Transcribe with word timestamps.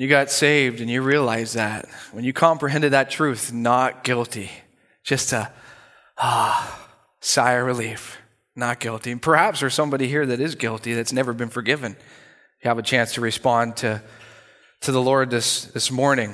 You 0.00 0.08
got 0.08 0.30
saved 0.30 0.80
and 0.80 0.88
you 0.88 1.02
realized 1.02 1.56
that. 1.56 1.86
When 2.12 2.24
you 2.24 2.32
comprehended 2.32 2.92
that 2.92 3.10
truth, 3.10 3.52
not 3.52 4.02
guilty. 4.02 4.50
Just 5.04 5.34
a 5.34 5.52
ah, 6.16 6.88
sigh 7.20 7.52
of 7.52 7.66
relief. 7.66 8.16
Not 8.56 8.80
guilty. 8.80 9.10
And 9.10 9.20
perhaps 9.20 9.60
there's 9.60 9.74
somebody 9.74 10.08
here 10.08 10.24
that 10.24 10.40
is 10.40 10.54
guilty 10.54 10.94
that's 10.94 11.12
never 11.12 11.34
been 11.34 11.50
forgiven. 11.50 11.98
You 12.62 12.68
have 12.68 12.78
a 12.78 12.82
chance 12.82 13.12
to 13.12 13.20
respond 13.20 13.76
to, 13.76 14.00
to 14.80 14.90
the 14.90 15.02
Lord 15.02 15.28
this, 15.28 15.66
this 15.66 15.90
morning. 15.90 16.30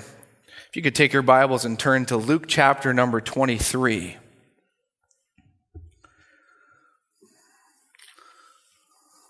If 0.68 0.76
you 0.76 0.82
could 0.82 0.94
take 0.94 1.12
your 1.12 1.22
Bibles 1.22 1.64
and 1.64 1.76
turn 1.76 2.06
to 2.06 2.16
Luke 2.16 2.44
chapter 2.46 2.94
number 2.94 3.20
23. 3.20 4.16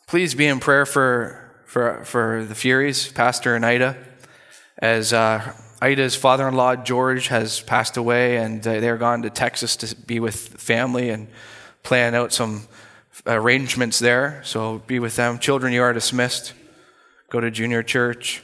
Please 0.06 0.34
be 0.34 0.46
in 0.46 0.60
prayer 0.60 0.84
for, 0.84 1.54
for, 1.64 2.04
for 2.04 2.44
the 2.44 2.54
Furies, 2.54 3.10
Pastor 3.10 3.54
and 3.54 3.64
Ida, 3.64 3.96
as 4.78 5.12
uh, 5.12 5.52
Ida's 5.80 6.14
father 6.14 6.46
in 6.48 6.54
law, 6.54 6.76
George, 6.76 7.28
has 7.28 7.60
passed 7.60 7.96
away, 7.96 8.36
and 8.36 8.66
uh, 8.66 8.80
they're 8.80 8.96
gone 8.96 9.22
to 9.22 9.30
Texas 9.30 9.76
to 9.76 9.96
be 9.96 10.20
with 10.20 10.36
family 10.36 11.10
and 11.10 11.28
plan 11.82 12.14
out 12.14 12.32
some 12.32 12.62
arrangements 13.26 13.98
there. 13.98 14.40
So 14.44 14.78
be 14.86 14.98
with 14.98 15.16
them. 15.16 15.38
Children, 15.38 15.72
you 15.72 15.82
are 15.82 15.92
dismissed. 15.92 16.52
Go 17.30 17.40
to 17.40 17.50
junior 17.50 17.82
church. 17.82 18.42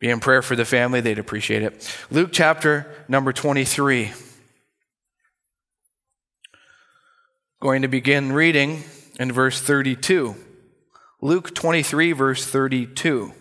Be 0.00 0.10
in 0.10 0.20
prayer 0.20 0.42
for 0.42 0.54
the 0.54 0.66
family, 0.66 1.00
they'd 1.00 1.18
appreciate 1.18 1.62
it. 1.62 1.96
Luke 2.10 2.30
chapter 2.32 2.86
number 3.08 3.32
23. 3.32 4.12
Going 7.60 7.82
to 7.82 7.88
begin 7.88 8.32
reading 8.32 8.84
in 9.18 9.32
verse 9.32 9.60
32. 9.62 10.43
Luke 11.20 11.54
23, 11.54 12.12
verse 12.12 12.46
32. 12.46 13.32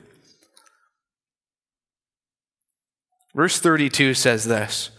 Verse 3.36 3.60
32 3.60 4.14
says 4.14 4.46
this 4.46 4.92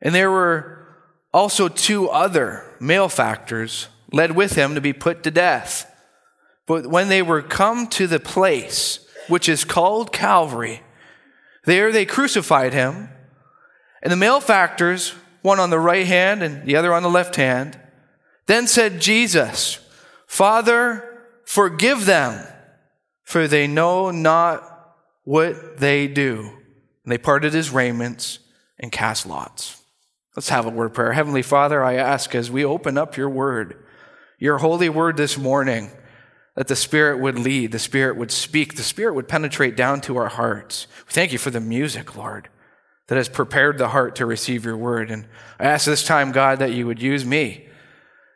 And 0.00 0.14
there 0.14 0.30
were 0.30 0.86
also 1.32 1.68
two 1.68 2.08
other 2.08 2.64
malefactors 2.80 3.88
led 4.12 4.32
with 4.32 4.54
him 4.54 4.74
to 4.74 4.80
be 4.80 4.92
put 4.92 5.22
to 5.24 5.30
death. 5.30 5.88
But 6.66 6.86
when 6.86 7.08
they 7.08 7.22
were 7.22 7.42
come 7.42 7.86
to 7.88 8.06
the 8.06 8.20
place 8.20 9.04
which 9.28 9.48
is 9.48 9.64
called 9.64 10.12
Calvary, 10.12 10.82
there 11.64 11.92
they 11.92 12.06
crucified 12.06 12.72
him, 12.72 13.08
and 14.02 14.10
the 14.10 14.16
malefactors, 14.16 15.14
one 15.42 15.60
on 15.60 15.70
the 15.70 15.78
right 15.78 16.06
hand 16.06 16.42
and 16.42 16.64
the 16.66 16.76
other 16.76 16.92
on 16.92 17.02
the 17.02 17.10
left 17.10 17.36
hand, 17.36 17.78
then 18.46 18.66
said 18.66 19.00
Jesus, 19.00 19.78
Father, 20.26 21.11
forgive 21.44 22.06
them, 22.06 22.46
for 23.22 23.46
they 23.46 23.66
know 23.66 24.10
not 24.10 24.68
what 25.24 25.78
they 25.78 26.08
do. 26.08 26.50
And 27.04 27.12
they 27.12 27.18
parted 27.18 27.52
his 27.52 27.70
raiments 27.70 28.38
and 28.78 28.92
cast 28.92 29.26
lots. 29.26 29.82
Let's 30.36 30.48
have 30.48 30.66
a 30.66 30.70
word 30.70 30.86
of 30.86 30.94
prayer. 30.94 31.12
Heavenly 31.12 31.42
Father, 31.42 31.84
I 31.84 31.94
ask 31.94 32.34
as 32.34 32.50
we 32.50 32.64
open 32.64 32.96
up 32.96 33.16
your 33.16 33.28
word, 33.28 33.84
your 34.38 34.58
holy 34.58 34.88
word 34.88 35.16
this 35.16 35.36
morning, 35.36 35.90
that 36.54 36.68
the 36.68 36.76
Spirit 36.76 37.18
would 37.18 37.38
lead, 37.38 37.72
the 37.72 37.78
Spirit 37.78 38.16
would 38.16 38.30
speak, 38.30 38.76
the 38.76 38.82
Spirit 38.82 39.14
would 39.14 39.28
penetrate 39.28 39.76
down 39.76 40.00
to 40.02 40.16
our 40.16 40.28
hearts. 40.28 40.86
We 41.06 41.12
thank 41.12 41.32
you 41.32 41.38
for 41.38 41.50
the 41.50 41.60
music, 41.60 42.16
Lord, 42.16 42.48
that 43.08 43.16
has 43.16 43.28
prepared 43.28 43.78
the 43.78 43.88
heart 43.88 44.16
to 44.16 44.26
receive 44.26 44.64
your 44.64 44.76
word. 44.76 45.10
And 45.10 45.26
I 45.58 45.64
ask 45.64 45.86
this 45.86 46.04
time, 46.04 46.32
God, 46.32 46.58
that 46.58 46.72
you 46.72 46.86
would 46.86 47.00
use 47.00 47.24
me 47.24 47.66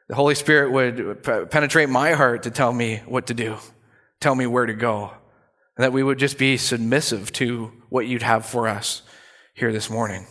the 0.08 0.14
Holy 0.14 0.34
Spirit 0.34 0.70
would 0.72 1.22
penetrate 1.50 1.88
my 1.88 2.12
heart 2.12 2.44
to 2.44 2.50
tell 2.50 2.72
me 2.72 3.02
what 3.06 3.26
to 3.26 3.34
do, 3.34 3.56
tell 4.20 4.34
me 4.34 4.46
where 4.46 4.66
to 4.66 4.74
go, 4.74 5.12
and 5.76 5.84
that 5.84 5.92
we 5.92 6.02
would 6.02 6.18
just 6.18 6.38
be 6.38 6.56
submissive 6.56 7.32
to 7.32 7.72
what 7.88 8.06
you'd 8.06 8.22
have 8.22 8.46
for 8.46 8.68
us 8.68 9.02
here 9.54 9.72
this 9.72 9.90
morning. 9.90 10.26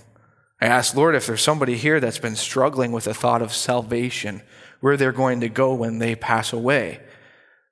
I 0.62 0.68
ask, 0.68 0.96
Lord, 0.96 1.16
if 1.16 1.28
there's 1.28 1.42
somebody 1.42 1.76
here 1.76 2.00
that's 2.00 2.20
been 2.20 2.36
struggling 2.36 2.92
with 2.92 3.04
the 3.04 3.14
thought 3.14 3.42
of 3.42 3.54
salvation, 3.54 4.42
where 4.80 4.98
they're 4.98 5.12
going 5.12 5.42
to 5.42 5.50
go 5.50 5.74
when 5.74 6.00
they 6.00 6.16
pass 6.16 6.54
away, 6.54 7.02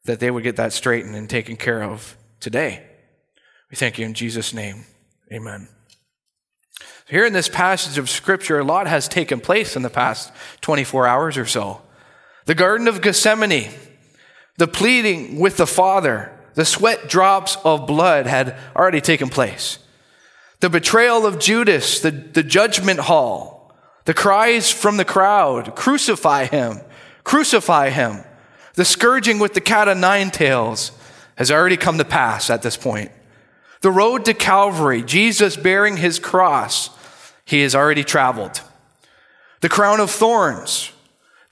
that 0.06 0.20
they 0.20 0.32
would 0.32 0.44
get 0.44 0.58
that 0.58 0.74
straightened 0.74 1.16
and 1.16 1.30
taken 1.30 1.56
care 1.56 1.84
of 1.84 2.18
today. 2.40 2.84
We 3.70 3.78
thank 3.78 3.98
you 3.98 4.06
in 4.06 4.14
Jesus' 4.14 4.54
name. 4.54 4.86
Amen. 5.32 5.70
Here 7.08 7.26
in 7.26 7.34
this 7.34 7.50
passage 7.50 7.98
of 7.98 8.10
Scripture, 8.10 8.60
a 8.60 8.64
lot 8.64 8.88
has 8.88 9.08
taken 9.08 9.40
place 9.40 9.76
in 9.76 9.82
the 9.82 9.90
past 9.90 10.34
24 10.62 11.08
hours 11.08 11.38
or 11.38 11.46
so. 11.46 11.82
The 12.46 12.56
Garden 12.56 12.88
of 12.88 13.02
Gethsemane, 13.02 13.72
the 14.58 14.68
pleading 14.68 15.40
with 15.40 15.58
the 15.58 15.68
Father, 15.68 16.32
the 16.54 16.66
sweat 16.66 17.08
drops 17.08 17.58
of 17.64 17.88
blood 17.88 18.28
had 18.28 18.58
already 18.76 19.02
taken 19.02 19.30
place. 19.30 19.80
The 20.60 20.70
betrayal 20.70 21.26
of 21.26 21.40
Judas, 21.40 22.00
the, 22.00 22.12
the 22.12 22.44
judgment 22.44 23.02
hall, 23.02 23.76
the 24.06 24.14
cries 24.14 24.72
from 24.72 24.98
the 24.98 25.06
crowd, 25.06 25.76
crucify 25.76 26.46
him, 26.46 26.80
crucify 27.24 27.90
him. 27.90 28.24
The 28.76 28.86
scourging 28.86 29.40
with 29.40 29.54
the 29.54 29.62
cat 29.62 29.88
o' 29.88 29.94
nine 29.94 30.32
tails 30.32 30.92
has 31.36 31.52
already 31.52 31.78
come 31.78 31.98
to 31.98 32.06
pass 32.06 32.50
at 32.50 32.62
this 32.62 32.78
point. 32.78 33.12
The 33.82 33.92
road 33.92 34.24
to 34.26 34.34
Calvary, 34.34 35.04
Jesus 35.04 35.58
bearing 35.58 35.98
his 35.98 36.18
cross, 36.18 36.90
he 37.44 37.62
has 37.62 37.76
already 37.76 38.06
traveled. 38.06 38.62
The 39.60 39.68
crown 39.68 40.00
of 40.00 40.10
thorns, 40.10 40.93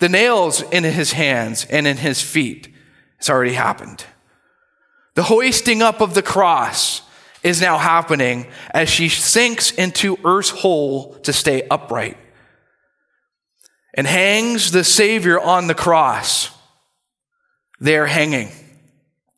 the 0.02 0.10
nails 0.10 0.64
in 0.64 0.84
his 0.84 1.12
hands 1.12 1.68
and 1.70 1.86
in 1.86 1.96
his 1.96 2.24
feet. 2.24 2.68
It's 3.20 3.30
already 3.30 3.54
happened. 3.54 4.04
The 5.14 5.22
hoisting 5.22 5.84
up 5.84 6.02
of 6.02 6.16
the 6.16 6.24
cross 6.24 7.04
is 7.44 7.62
now 7.62 7.78
happening 7.78 8.48
as 8.72 8.90
she 8.90 9.10
sinks 9.10 9.70
into 9.70 10.18
earth's 10.26 10.50
hole 10.50 11.14
to 11.20 11.32
stay 11.32 11.68
upright 11.70 12.18
and 13.94 14.08
hangs 14.08 14.72
the 14.72 14.84
Savior 14.84 15.40
on 15.40 15.68
the 15.68 15.76
cross. 15.76 16.50
They're 17.80 18.08
hanging. 18.08 18.50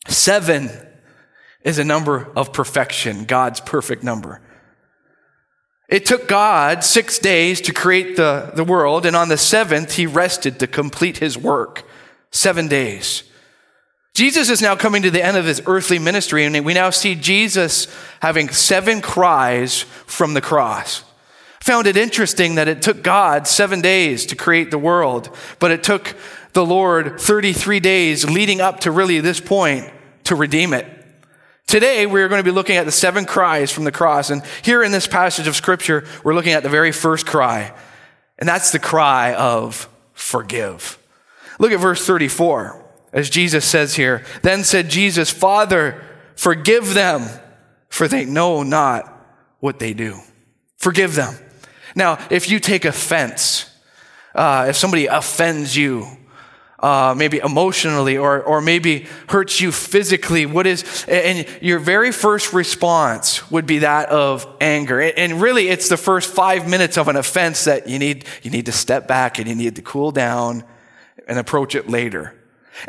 Seven 0.08 0.70
is 1.66 1.78
a 1.78 1.84
number 1.84 2.32
of 2.38 2.54
perfection, 2.54 3.26
God's 3.26 3.60
perfect 3.60 4.02
number. 4.02 4.42
It 5.94 6.08
took 6.08 6.28
God 6.28 6.84
six 6.84 7.20
days 7.20 7.62
to 7.62 7.72
create 7.72 8.16
the, 8.16 8.52
the 8.56 8.64
world, 8.64 9.06
and 9.06 9.16
on 9.16 9.30
the 9.30 9.38
seventh, 9.38 9.94
he 9.94 10.08
rested 10.08 10.58
to 10.58 10.66
complete 10.66 11.20
his 11.20 11.38
work. 11.38 11.84
Seven 12.32 12.68
days. 12.68 13.22
Jesus 14.16 14.50
is 14.50 14.60
now 14.60 14.76
coming 14.76 15.04
to 15.04 15.12
the 15.12 15.24
end 15.24 15.38
of 15.38 15.46
his 15.46 15.62
earthly 15.68 16.00
ministry, 16.00 16.46
and 16.46 16.66
we 16.66 16.74
now 16.74 16.90
see 16.90 17.14
Jesus 17.14 17.96
having 18.22 18.50
seven 18.50 19.02
cries 19.02 19.82
from 20.08 20.34
the 20.34 20.42
cross. 20.42 21.04
I 21.62 21.64
found 21.64 21.86
it 21.86 21.96
interesting 21.96 22.56
that 22.56 22.68
it 22.68 22.82
took 22.82 23.04
God 23.04 23.48
seven 23.48 23.80
days 23.80 24.26
to 24.26 24.36
create 24.36 24.72
the 24.72 24.80
world, 24.80 25.30
but 25.60 25.70
it 25.70 25.84
took 25.84 26.16
the 26.54 26.66
Lord 26.66 27.22
33 27.22 27.80
days 27.80 28.28
leading 28.28 28.62
up 28.62 28.80
to 28.80 28.90
really 28.90 29.20
this 29.20 29.40
point 29.40 29.94
to 30.24 30.34
redeem 30.36 30.74
it. 30.74 31.03
Today, 31.74 32.06
we're 32.06 32.28
going 32.30 32.38
to 32.40 32.44
be 32.44 32.52
looking 32.52 32.76
at 32.76 32.86
the 32.86 32.92
seven 32.92 33.26
cries 33.26 33.72
from 33.72 33.84
the 33.84 33.92
cross. 33.92 34.30
And 34.30 34.44
here 34.62 34.84
in 34.84 34.92
this 34.92 35.08
passage 35.08 35.48
of 35.48 35.56
scripture, 35.56 36.06
we're 36.24 36.36
looking 36.36 36.54
at 36.54 36.62
the 36.62 36.70
very 36.70 36.92
first 36.92 37.26
cry. 37.26 37.74
And 38.38 38.48
that's 38.48 38.72
the 38.72 38.78
cry 38.78 39.34
of 39.34 39.90
forgive. 40.14 41.00
Look 41.58 41.72
at 41.72 41.80
verse 41.80 42.06
34, 42.06 42.80
as 43.12 43.28
Jesus 43.28 43.66
says 43.66 43.96
here. 43.96 44.24
Then 44.44 44.64
said 44.64 44.92
Jesus, 44.92 45.32
Father, 45.32 46.00
forgive 46.36 46.94
them, 46.94 47.28
for 47.90 48.08
they 48.08 48.24
know 48.24 48.62
not 48.62 49.12
what 49.60 49.80
they 49.80 49.96
do. 49.96 50.20
Forgive 50.78 51.16
them. 51.16 51.34
Now, 51.96 52.24
if 52.30 52.52
you 52.52 52.60
take 52.60 52.86
offense, 52.86 53.68
uh, 54.36 54.68
if 54.70 54.76
somebody 54.76 55.08
offends 55.08 55.76
you, 55.76 56.06
uh, 56.84 57.16
maybe 57.18 57.38
emotionally 57.38 58.18
or, 58.18 58.44
or 58.44 58.62
maybe 58.62 59.08
hurts 59.30 59.62
you 59.62 59.72
physically 59.72 60.46
what 60.46 60.68
is 60.68 61.06
and 61.08 61.48
your 61.62 61.80
very 61.80 62.12
first 62.12 62.52
response 62.52 63.50
would 63.50 63.66
be 63.66 63.80
that 63.80 64.10
of 64.10 64.46
anger 64.60 65.00
and 65.00 65.42
really 65.42 65.70
it's 65.70 65.88
the 65.88 65.96
first 65.96 66.30
five 66.30 66.70
minutes 66.70 66.98
of 66.98 67.08
an 67.08 67.16
offense 67.16 67.64
that 67.64 67.88
you 67.88 67.98
need 67.98 68.26
you 68.42 68.52
need 68.52 68.66
to 68.66 68.72
step 68.74 69.08
back 69.08 69.40
and 69.40 69.48
you 69.48 69.56
need 69.56 69.78
to 69.78 69.82
cool 69.82 70.12
down 70.12 70.62
and 71.26 71.40
approach 71.40 71.74
it 71.74 71.90
later 71.90 72.36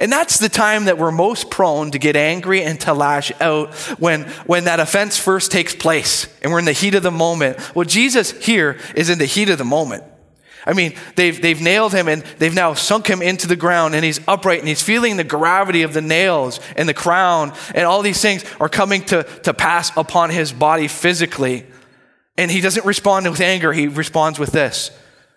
and 0.00 0.10
that's 0.10 0.38
the 0.38 0.48
time 0.48 0.86
that 0.86 0.98
we're 0.98 1.12
most 1.12 1.50
prone 1.50 1.92
to 1.92 1.98
get 1.98 2.16
angry 2.16 2.62
and 2.62 2.80
to 2.80 2.94
lash 2.94 3.30
out 3.40 3.74
when, 4.00 4.22
when 4.46 4.64
that 4.64 4.80
offense 4.80 5.18
first 5.18 5.52
takes 5.52 5.74
place 5.74 6.26
and 6.42 6.50
we're 6.50 6.58
in 6.58 6.64
the 6.64 6.72
heat 6.72 6.94
of 6.94 7.02
the 7.02 7.10
moment. 7.10 7.74
Well, 7.76 7.84
Jesus 7.84 8.30
here 8.30 8.78
is 8.96 9.10
in 9.10 9.18
the 9.18 9.26
heat 9.26 9.50
of 9.50 9.58
the 9.58 9.64
moment. 9.64 10.02
I 10.66 10.72
mean, 10.72 10.94
they've, 11.16 11.40
they've 11.40 11.60
nailed 11.60 11.92
him 11.92 12.08
and 12.08 12.22
they've 12.38 12.54
now 12.54 12.74
sunk 12.74 13.06
him 13.06 13.20
into 13.20 13.46
the 13.46 13.56
ground 13.56 13.94
and 13.94 14.04
he's 14.04 14.20
upright 14.26 14.60
and 14.60 14.68
he's 14.68 14.82
feeling 14.82 15.16
the 15.16 15.24
gravity 15.24 15.82
of 15.82 15.92
the 15.92 16.00
nails 16.00 16.58
and 16.76 16.88
the 16.88 16.94
crown 16.94 17.52
and 17.74 17.84
all 17.84 18.02
these 18.02 18.22
things 18.22 18.44
are 18.58 18.68
coming 18.68 19.02
to, 19.06 19.24
to 19.42 19.52
pass 19.52 19.94
upon 19.96 20.30
his 20.30 20.52
body 20.52 20.88
physically. 20.88 21.66
And 22.38 22.50
he 22.50 22.60
doesn't 22.60 22.86
respond 22.86 23.28
with 23.28 23.40
anger. 23.40 23.72
He 23.72 23.88
responds 23.88 24.38
with 24.38 24.52
this 24.52 24.90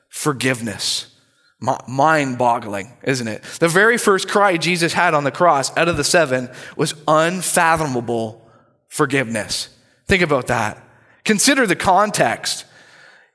forgiveness. 0.09 1.13
mind 1.87 2.37
boggling, 2.37 2.93
isn't 3.03 3.27
it? 3.27 3.43
The 3.59 3.67
very 3.67 3.97
first 3.97 4.29
cry 4.29 4.57
Jesus 4.57 4.93
had 4.93 5.13
on 5.13 5.23
the 5.23 5.31
cross 5.31 5.75
out 5.75 5.89
of 5.89 5.97
the 5.97 6.03
seven 6.03 6.49
was 6.75 6.95
unfathomable 7.07 8.49
forgiveness. 8.87 9.69
Think 10.05 10.23
about 10.23 10.47
that. 10.47 10.81
Consider 11.25 11.67
the 11.67 11.75
context. 11.75 12.63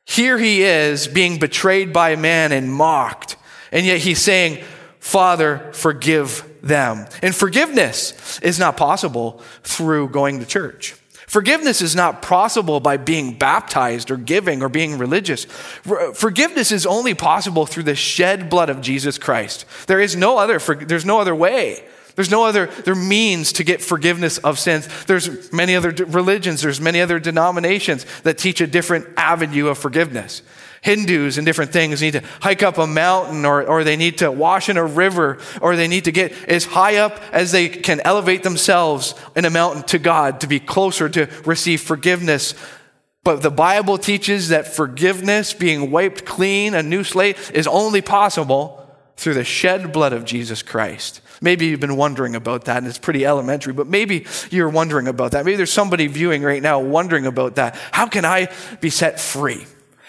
Here 0.05 0.39
he 0.39 0.63
is 0.63 1.09
being 1.09 1.39
betrayed 1.39 1.93
by 1.93 2.11
a 2.11 2.17
man 2.17 2.53
and 2.53 2.73
mocked, 2.73 3.37
and 3.71 3.87
yet 3.87 3.99
he's 3.99 4.21
saying, 4.21 4.65
Father, 4.99 5.71
forgive 5.73 6.49
them. 6.63 7.07
And 7.23 7.35
forgiveness 7.35 8.39
is 8.41 8.59
not 8.59 8.77
possible 8.77 9.43
through 9.63 10.09
going 10.09 10.41
to 10.41 10.47
church. 10.47 10.95
Forgiveness 11.27 11.81
is 11.81 11.97
not 11.97 12.21
possible 12.21 12.79
by 12.79 12.99
being 12.99 13.39
baptized 13.39 14.11
or 14.11 14.19
giving 14.19 14.63
or 14.63 14.69
being 14.69 14.99
religious. 14.99 15.45
Forgiveness 15.45 16.71
is 16.71 16.85
only 16.85 17.15
possible 17.15 17.65
through 17.65 17.85
the 17.85 17.95
shed 17.95 18.51
blood 18.51 18.69
of 18.69 18.83
Jesus 18.83 19.17
Christ. 19.17 19.65
There 19.87 20.01
is 20.01 20.15
no 20.15 20.37
other, 20.37 20.59
there's 20.59 21.07
no 21.07 21.21
other 21.21 21.35
way. 21.35 21.85
There's 22.15 22.31
no 22.31 22.45
other 22.45 22.67
there 22.67 22.95
means 22.95 23.53
to 23.55 23.65
get 23.65 23.81
forgiveness 23.81 24.39
of 24.39 24.59
sins. 24.59 24.89
There's 25.05 25.53
many 25.53 25.75
other 25.75 25.91
religions, 26.07 26.63
there's 26.63 26.81
many 26.81 27.01
other 27.01 27.19
denominations 27.19 28.05
that 28.23 28.39
teach 28.39 28.61
a 28.61 28.67
different 28.67 29.07
avenue 29.17 29.69
of 29.69 29.79
forgiveness. 29.79 30.43
Hindus 30.83 31.39
and 31.39 31.47
different 31.47 31.73
things 31.73 32.03
need 32.03 32.15
to 32.15 32.25
hike 32.41 32.65
up 32.65 32.77
a 32.77 32.89
mountain 32.89 33.45
or, 33.45 33.63
or 33.63 33.85
they 33.85 33.97
need 33.97 34.19
to 34.19 34.33
wash 34.33 34.69
in 34.69 34.77
a 34.77 34.85
river 34.85 35.39
or 35.61 35.77
they 35.77 35.87
need 35.87 36.05
to 36.05 36.13
get 36.13 36.33
as 36.49 36.65
high 36.65 36.97
up 36.97 37.23
as 37.33 37.53
they 37.53 37.69
can 37.69 38.01
elevate 38.01 38.43
themselves 38.43 39.15
in 39.37 39.45
a 39.45 39.51
mountain 39.51 39.85
to 39.85 39.99
God 39.99 40.41
to 40.41 40.49
be 40.49 40.59
closer 40.59 41.09
to 41.09 41.29
receive 41.47 41.81
forgiveness. 41.81 42.55
But 43.23 43.43
the 43.43 43.51
Bible 43.51 43.97
teaches 43.97 44.49
that 44.49 44.67
forgiveness, 44.67 45.55
being 45.55 45.93
wiped 45.93 46.25
clean, 46.25 46.75
a 46.75 46.83
new 46.83 47.05
slate, 47.05 47.39
is 47.55 47.69
only 47.69 48.03
possible 48.03 48.85
through 49.17 49.35
the 49.35 49.45
shed 49.45 49.93
blood 49.93 50.13
of 50.13 50.25
Jesus 50.25 50.63
Christ. 50.63 51.21
Maybe 51.43 51.67
you've 51.67 51.81
been 51.81 51.97
wondering 51.97 52.37
about 52.37 52.65
that, 52.67 52.79
and 52.79 52.87
it's 52.87 52.99
pretty 52.99 53.27
elementary, 53.27 53.73
but 53.73 53.89
maybe 53.89 54.27
you're 54.51 54.69
wondering 54.69 55.09
about 55.09 55.33
that. 55.33 55.45
Maybe 55.45 55.57
there's 55.57 55.73
somebody 55.73 56.07
viewing 56.07 56.43
right 56.43 56.63
now 56.63 56.81
wondering 56.81 57.27
about 57.27 57.57
that. 57.57 57.77
How 57.91 58.07
can 58.07 58.25
I 58.25 58.51
be 58.81 58.91
set 58.91 59.21
free? 59.21 59.67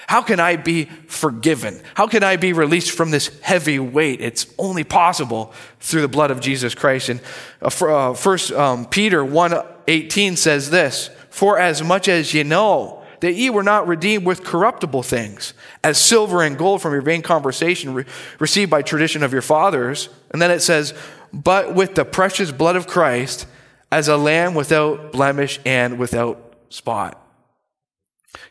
How 0.07 0.21
can 0.21 0.39
I 0.39 0.57
be 0.57 0.85
forgiven? 1.07 1.81
How 1.95 2.07
can 2.07 2.23
I 2.23 2.35
be 2.35 2.53
released 2.53 2.91
from 2.91 3.11
this 3.11 3.31
heavy 3.41 3.79
weight? 3.79 4.21
It's 4.21 4.45
only 4.59 4.83
possible 4.83 5.53
through 5.79 6.01
the 6.01 6.07
blood 6.07 6.29
of 6.29 6.39
Jesus 6.39 6.75
Christ. 6.75 7.09
And 7.09 7.21
uh, 7.61 7.85
uh, 7.85 8.13
First 8.13 8.51
um, 8.51 8.85
Peter 8.85 9.23
1.18 9.23 10.37
says 10.37 10.69
this, 10.69 11.09
For 11.31 11.57
as 11.57 11.81
much 11.81 12.07
as 12.07 12.33
ye 12.33 12.43
know 12.43 13.03
that 13.21 13.33
ye 13.33 13.49
were 13.49 13.63
not 13.63 13.87
redeemed 13.87 14.25
with 14.25 14.43
corruptible 14.43 15.01
things, 15.01 15.53
as 15.83 15.97
silver 15.97 16.43
and 16.43 16.57
gold 16.57 16.81
from 16.81 16.91
your 16.91 17.01
vain 17.01 17.21
conversation 17.21 17.93
re- 17.93 18.05
received 18.37 18.69
by 18.69 18.81
tradition 18.81 19.23
of 19.23 19.31
your 19.31 19.41
fathers. 19.41 20.09
And 20.31 20.41
then 20.41 20.51
it 20.51 20.59
says, 20.59 20.93
But 21.33 21.73
with 21.73 21.95
the 21.95 22.05
precious 22.05 22.51
blood 22.51 22.75
of 22.75 22.87
Christ, 22.87 23.47
as 23.93 24.07
a 24.07 24.17
lamb 24.17 24.55
without 24.55 25.11
blemish 25.11 25.59
and 25.65 25.99
without 25.99 26.55
spot. 26.69 27.23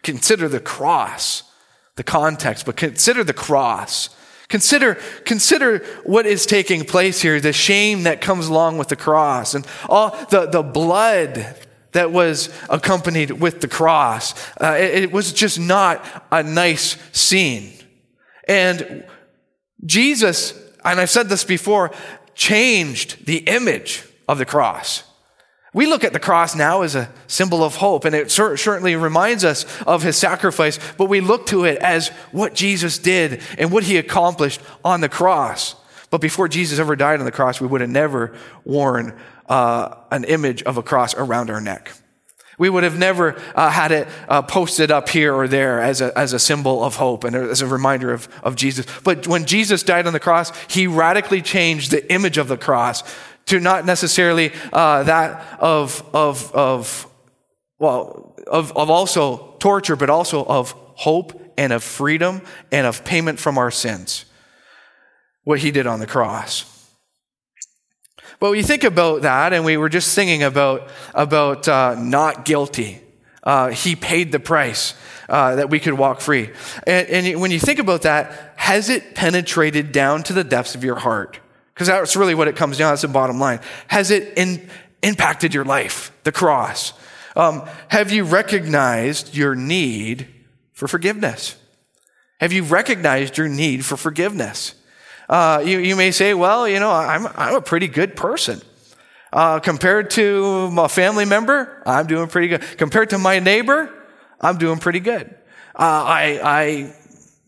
Consider 0.04 0.48
the 0.48 0.60
cross, 0.60 1.42
the 1.96 2.04
context, 2.04 2.64
but 2.64 2.76
consider 2.76 3.24
the 3.24 3.32
cross. 3.32 4.10
Consider, 4.48 4.94
consider 5.24 5.78
what 6.04 6.26
is 6.26 6.46
taking 6.46 6.84
place 6.84 7.22
here, 7.22 7.40
the 7.40 7.52
shame 7.52 8.04
that 8.04 8.20
comes 8.20 8.46
along 8.46 8.78
with 8.78 8.86
the 8.86 8.96
cross, 8.96 9.54
and 9.54 9.66
all 9.88 10.10
the, 10.30 10.46
the 10.46 10.62
blood 10.62 11.56
that 11.90 12.12
was 12.12 12.48
accompanied 12.70 13.32
with 13.32 13.60
the 13.60 13.68
cross. 13.68 14.34
Uh, 14.60 14.76
it, 14.78 15.04
it 15.04 15.12
was 15.12 15.32
just 15.32 15.58
not 15.58 16.04
a 16.30 16.44
nice 16.44 16.96
scene. 17.10 17.72
And 18.46 19.04
Jesus, 19.84 20.54
and 20.84 21.00
I've 21.00 21.10
said 21.10 21.28
this 21.28 21.42
before, 21.42 21.90
changed 22.34 23.26
the 23.26 23.38
image 23.38 24.04
of 24.28 24.38
the 24.38 24.44
cross. 24.44 25.04
We 25.74 25.86
look 25.86 26.04
at 26.04 26.12
the 26.12 26.20
cross 26.20 26.54
now 26.54 26.82
as 26.82 26.94
a 26.94 27.10
symbol 27.26 27.64
of 27.64 27.76
hope, 27.76 28.04
and 28.04 28.14
it 28.14 28.30
certainly 28.30 28.94
reminds 28.94 29.42
us 29.42 29.64
of 29.82 30.02
his 30.02 30.18
sacrifice, 30.18 30.78
but 30.98 31.06
we 31.06 31.22
look 31.22 31.46
to 31.46 31.64
it 31.64 31.78
as 31.78 32.08
what 32.30 32.54
Jesus 32.54 32.98
did 32.98 33.40
and 33.56 33.72
what 33.72 33.84
he 33.84 33.96
accomplished 33.96 34.60
on 34.84 35.00
the 35.00 35.08
cross. 35.08 35.74
But 36.10 36.20
before 36.20 36.46
Jesus 36.46 36.78
ever 36.78 36.94
died 36.94 37.20
on 37.20 37.24
the 37.24 37.32
cross, 37.32 37.58
we 37.58 37.66
would 37.66 37.80
have 37.80 37.88
never 37.88 38.36
worn 38.64 39.18
uh, 39.48 39.96
an 40.10 40.24
image 40.24 40.62
of 40.64 40.76
a 40.76 40.82
cross 40.82 41.14
around 41.14 41.48
our 41.48 41.60
neck. 41.60 41.90
We 42.62 42.70
would 42.70 42.84
have 42.84 42.96
never 42.96 43.34
uh, 43.56 43.70
had 43.70 43.90
it 43.90 44.06
uh, 44.28 44.40
posted 44.42 44.92
up 44.92 45.08
here 45.08 45.34
or 45.34 45.48
there 45.48 45.80
as 45.80 46.00
a, 46.00 46.16
as 46.16 46.32
a 46.32 46.38
symbol 46.38 46.84
of 46.84 46.94
hope 46.94 47.24
and 47.24 47.34
as 47.34 47.60
a 47.60 47.66
reminder 47.66 48.12
of, 48.12 48.28
of 48.44 48.54
Jesus. 48.54 48.86
But 49.02 49.26
when 49.26 49.46
Jesus 49.46 49.82
died 49.82 50.06
on 50.06 50.12
the 50.12 50.20
cross, 50.20 50.52
he 50.68 50.86
radically 50.86 51.42
changed 51.42 51.90
the 51.90 52.12
image 52.12 52.38
of 52.38 52.46
the 52.46 52.56
cross 52.56 53.02
to 53.46 53.58
not 53.58 53.84
necessarily 53.84 54.52
uh, 54.72 55.02
that 55.02 55.58
of, 55.58 56.08
of, 56.14 56.54
of, 56.54 57.08
well, 57.80 58.36
of, 58.46 58.70
of 58.76 58.90
also 58.90 59.56
torture, 59.58 59.96
but 59.96 60.08
also 60.08 60.44
of 60.44 60.70
hope 60.70 61.42
and 61.58 61.72
of 61.72 61.82
freedom 61.82 62.42
and 62.70 62.86
of 62.86 63.04
payment 63.04 63.40
from 63.40 63.58
our 63.58 63.72
sins. 63.72 64.24
What 65.42 65.58
he 65.58 65.72
did 65.72 65.88
on 65.88 65.98
the 65.98 66.06
cross. 66.06 66.71
But 68.42 68.54
you 68.54 68.64
think 68.64 68.82
about 68.82 69.22
that, 69.22 69.52
and 69.52 69.64
we 69.64 69.76
were 69.76 69.88
just 69.88 70.08
singing 70.08 70.42
about, 70.42 70.88
about 71.14 71.68
uh, 71.68 71.94
not 71.96 72.44
guilty, 72.44 73.00
uh, 73.44 73.68
he 73.68 73.94
paid 73.94 74.32
the 74.32 74.40
price 74.40 74.94
uh, 75.28 75.54
that 75.54 75.70
we 75.70 75.78
could 75.78 75.94
walk 75.94 76.20
free. 76.20 76.50
And, 76.84 77.06
and 77.06 77.40
when 77.40 77.52
you 77.52 77.60
think 77.60 77.78
about 77.78 78.02
that, 78.02 78.54
has 78.56 78.88
it 78.88 79.14
penetrated 79.14 79.92
down 79.92 80.24
to 80.24 80.32
the 80.32 80.42
depths 80.42 80.74
of 80.74 80.82
your 80.82 80.96
heart? 80.96 81.38
Because 81.72 81.86
that's 81.86 82.16
really 82.16 82.34
what 82.34 82.48
it 82.48 82.56
comes 82.56 82.78
down. 82.78 82.90
That's 82.90 83.02
the 83.02 83.06
bottom 83.06 83.38
line. 83.38 83.60
Has 83.86 84.10
it 84.10 84.32
in, 84.36 84.68
impacted 85.04 85.54
your 85.54 85.64
life? 85.64 86.10
The 86.24 86.32
cross. 86.32 86.94
Um, 87.36 87.62
have 87.90 88.10
you 88.10 88.24
recognized 88.24 89.36
your 89.36 89.54
need 89.54 90.26
for 90.72 90.88
forgiveness? 90.88 91.54
Have 92.40 92.52
you 92.52 92.64
recognized 92.64 93.38
your 93.38 93.48
need 93.48 93.84
for 93.84 93.96
forgiveness? 93.96 94.74
Uh, 95.32 95.62
you, 95.64 95.78
you 95.78 95.96
may 95.96 96.10
say, 96.10 96.34
well, 96.34 96.68
you 96.68 96.78
know, 96.78 96.90
I'm, 96.90 97.26
I'm 97.26 97.54
a 97.54 97.62
pretty 97.62 97.88
good 97.88 98.16
person. 98.16 98.60
Uh, 99.32 99.60
compared 99.60 100.10
to 100.10 100.70
my 100.70 100.88
family 100.88 101.24
member, 101.24 101.82
I'm 101.86 102.06
doing 102.06 102.28
pretty 102.28 102.48
good. 102.48 102.60
Compared 102.76 103.08
to 103.10 103.18
my 103.18 103.38
neighbor, 103.38 103.88
I'm 104.42 104.58
doing 104.58 104.78
pretty 104.78 105.00
good. 105.00 105.34
Uh, 105.74 106.04
I, 106.04 106.40
I 106.44 106.94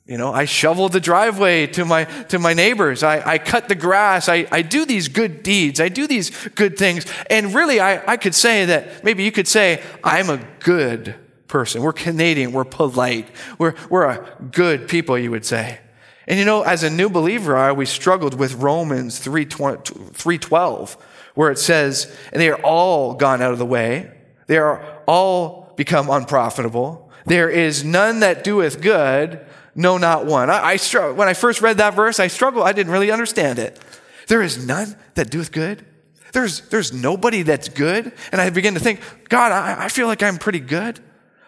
you 0.06 0.16
know, 0.16 0.32
I 0.32 0.46
shovel 0.46 0.88
the 0.88 0.98
driveway 0.98 1.66
to 1.66 1.84
my, 1.84 2.04
to 2.04 2.38
my 2.38 2.54
neighbors. 2.54 3.02
I, 3.02 3.32
I 3.32 3.36
cut 3.36 3.68
the 3.68 3.74
grass. 3.74 4.30
I, 4.30 4.46
I 4.50 4.62
do 4.62 4.86
these 4.86 5.08
good 5.08 5.42
deeds. 5.42 5.78
I 5.78 5.90
do 5.90 6.06
these 6.06 6.30
good 6.54 6.78
things. 6.78 7.04
And 7.28 7.54
really, 7.54 7.80
I, 7.80 8.12
I 8.12 8.16
could 8.16 8.34
say 8.34 8.64
that 8.64 9.04
maybe 9.04 9.24
you 9.24 9.30
could 9.30 9.46
say, 9.46 9.82
I'm 10.02 10.30
a 10.30 10.40
good 10.60 11.16
person. 11.48 11.82
We're 11.82 11.92
Canadian. 11.92 12.52
We're 12.52 12.64
polite. 12.64 13.28
We're, 13.58 13.74
we're 13.90 14.06
a 14.06 14.36
good 14.50 14.88
people, 14.88 15.18
you 15.18 15.30
would 15.30 15.44
say. 15.44 15.80
And 16.26 16.38
you 16.38 16.44
know, 16.44 16.62
as 16.62 16.82
a 16.82 16.90
new 16.90 17.08
believer, 17.08 17.56
I 17.56 17.68
always 17.68 17.90
struggled 17.90 18.34
with 18.34 18.54
Romans 18.54 19.20
3.12, 19.20 20.96
where 21.34 21.50
it 21.50 21.58
says, 21.58 22.14
and 22.32 22.40
they 22.40 22.48
are 22.48 22.60
all 22.62 23.14
gone 23.14 23.42
out 23.42 23.52
of 23.52 23.58
the 23.58 23.66
way. 23.66 24.10
They 24.46 24.58
are 24.58 25.02
all 25.06 25.72
become 25.76 26.08
unprofitable. 26.08 27.10
There 27.26 27.50
is 27.50 27.84
none 27.84 28.20
that 28.20 28.44
doeth 28.44 28.80
good 28.80 29.44
no, 29.74 29.98
not 29.98 30.26
one. 30.26 30.50
I, 30.50 30.64
I 30.64 30.76
struggle. 30.76 31.14
When 31.14 31.28
I 31.28 31.34
first 31.34 31.60
read 31.60 31.78
that 31.78 31.94
verse, 31.94 32.20
I 32.20 32.28
struggled. 32.28 32.66
I 32.66 32.72
didn't 32.72 32.92
really 32.92 33.10
understand 33.10 33.58
it. 33.58 33.78
There 34.28 34.42
is 34.42 34.64
none 34.64 34.96
that 35.14 35.30
doeth 35.30 35.52
good. 35.52 35.84
There's, 36.32 36.60
there's 36.68 36.92
nobody 36.92 37.42
that's 37.42 37.68
good. 37.68 38.12
And 38.32 38.40
I 38.40 38.50
begin 38.50 38.74
to 38.74 38.80
think, 38.80 39.00
God, 39.28 39.52
I, 39.52 39.84
I 39.84 39.88
feel 39.88 40.06
like 40.06 40.22
I'm 40.22 40.38
pretty 40.38 40.60
good. 40.60 41.00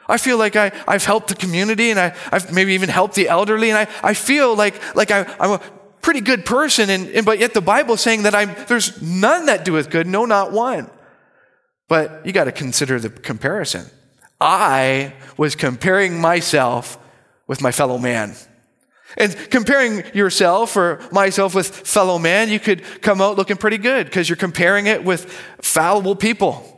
I 0.08 0.18
feel 0.18 0.38
like 0.38 0.56
I, 0.56 0.72
I've 0.86 1.04
helped 1.04 1.28
the 1.28 1.34
community 1.34 1.90
and 1.90 1.98
I, 1.98 2.14
I've 2.30 2.52
maybe 2.52 2.74
even 2.74 2.88
helped 2.88 3.14
the 3.14 3.28
elderly. 3.28 3.70
And 3.70 3.78
I, 3.78 3.88
I 4.02 4.14
feel 4.14 4.54
like, 4.54 4.74
like 4.94 5.10
I, 5.10 5.22
I'm 5.40 5.52
a 5.52 5.58
pretty 6.00 6.20
good 6.20 6.46
person. 6.46 6.90
And, 6.90 7.08
and, 7.08 7.26
but 7.26 7.38
yet 7.38 7.54
the 7.54 7.60
Bible's 7.60 8.00
saying 8.00 8.22
that 8.22 8.34
I'm, 8.34 8.54
there's 8.68 9.02
none 9.02 9.46
that 9.46 9.64
doeth 9.64 9.90
good. 9.90 10.06
No, 10.06 10.24
not 10.24 10.52
one. 10.52 10.90
But 11.88 12.24
you 12.24 12.32
got 12.32 12.44
to 12.44 12.52
consider 12.52 12.98
the 13.00 13.10
comparison. 13.10 13.86
I 14.40 15.14
was 15.36 15.56
comparing 15.56 16.20
myself 16.20 16.98
with 17.46 17.60
my 17.60 17.72
fellow 17.72 17.98
man. 17.98 18.34
And 19.16 19.34
comparing 19.50 20.04
yourself 20.14 20.76
or 20.76 21.00
myself 21.10 21.54
with 21.54 21.68
fellow 21.68 22.18
man, 22.18 22.50
you 22.50 22.60
could 22.60 22.82
come 23.00 23.20
out 23.20 23.36
looking 23.36 23.56
pretty 23.56 23.78
good 23.78 24.06
because 24.06 24.28
you're 24.28 24.36
comparing 24.36 24.86
it 24.86 25.04
with 25.04 25.32
fallible 25.60 26.16
people. 26.16 26.72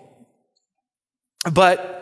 But 1.50 1.97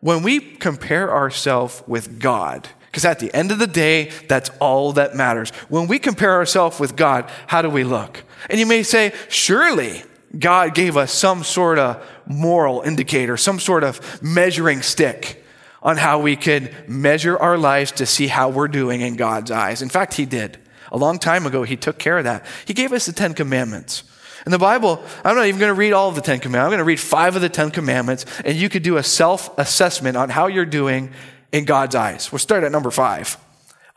when 0.00 0.22
we 0.22 0.40
compare 0.40 1.12
ourselves 1.12 1.82
with 1.86 2.20
God, 2.20 2.68
because 2.86 3.04
at 3.04 3.18
the 3.18 3.32
end 3.34 3.52
of 3.52 3.58
the 3.58 3.66
day, 3.66 4.10
that's 4.28 4.50
all 4.60 4.92
that 4.92 5.14
matters. 5.14 5.50
When 5.68 5.88
we 5.88 5.98
compare 5.98 6.32
ourselves 6.32 6.80
with 6.80 6.96
God, 6.96 7.30
how 7.46 7.62
do 7.62 7.68
we 7.68 7.84
look? 7.84 8.24
And 8.48 8.58
you 8.58 8.66
may 8.66 8.82
say, 8.82 9.12
surely 9.28 10.02
God 10.38 10.74
gave 10.74 10.96
us 10.96 11.12
some 11.12 11.42
sort 11.42 11.78
of 11.78 12.04
moral 12.26 12.82
indicator, 12.82 13.36
some 13.36 13.58
sort 13.60 13.84
of 13.84 14.22
measuring 14.22 14.82
stick 14.82 15.44
on 15.82 15.96
how 15.96 16.20
we 16.20 16.36
could 16.36 16.88
measure 16.88 17.38
our 17.38 17.56
lives 17.56 17.92
to 17.92 18.06
see 18.06 18.26
how 18.26 18.48
we're 18.48 18.68
doing 18.68 19.00
in 19.00 19.16
God's 19.16 19.50
eyes. 19.50 19.82
In 19.82 19.88
fact, 19.88 20.14
He 20.14 20.26
did. 20.26 20.58
A 20.90 20.96
long 20.98 21.18
time 21.18 21.46
ago, 21.46 21.62
He 21.62 21.76
took 21.76 21.98
care 21.98 22.18
of 22.18 22.24
that. 22.24 22.44
He 22.64 22.74
gave 22.74 22.92
us 22.92 23.06
the 23.06 23.12
Ten 23.12 23.34
Commandments. 23.34 24.02
In 24.48 24.52
the 24.52 24.58
Bible, 24.58 25.02
I'm 25.24 25.36
not 25.36 25.46
even 25.46 25.60
going 25.60 25.68
to 25.68 25.78
read 25.78 25.92
all 25.92 26.08
of 26.08 26.14
the 26.14 26.22
Ten 26.22 26.40
Commandments. 26.40 26.64
I'm 26.64 26.70
going 26.70 26.78
to 26.78 26.84
read 26.84 26.98
five 26.98 27.36
of 27.36 27.42
the 27.42 27.50
Ten 27.50 27.70
Commandments, 27.70 28.24
and 28.46 28.56
you 28.56 28.70
could 28.70 28.82
do 28.82 28.96
a 28.96 29.02
self 29.02 29.50
assessment 29.58 30.16
on 30.16 30.30
how 30.30 30.46
you're 30.46 30.64
doing 30.64 31.12
in 31.52 31.66
God's 31.66 31.94
eyes. 31.94 32.32
We'll 32.32 32.38
start 32.38 32.64
at 32.64 32.72
number 32.72 32.90
five. 32.90 33.36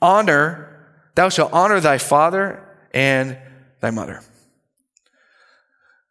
Honor, 0.02 0.90
thou 1.16 1.30
shalt 1.30 1.54
honor 1.54 1.80
thy 1.80 2.00
father 2.00 2.68
and 2.94 3.38
thy 3.80 3.92
mother. 3.92 4.24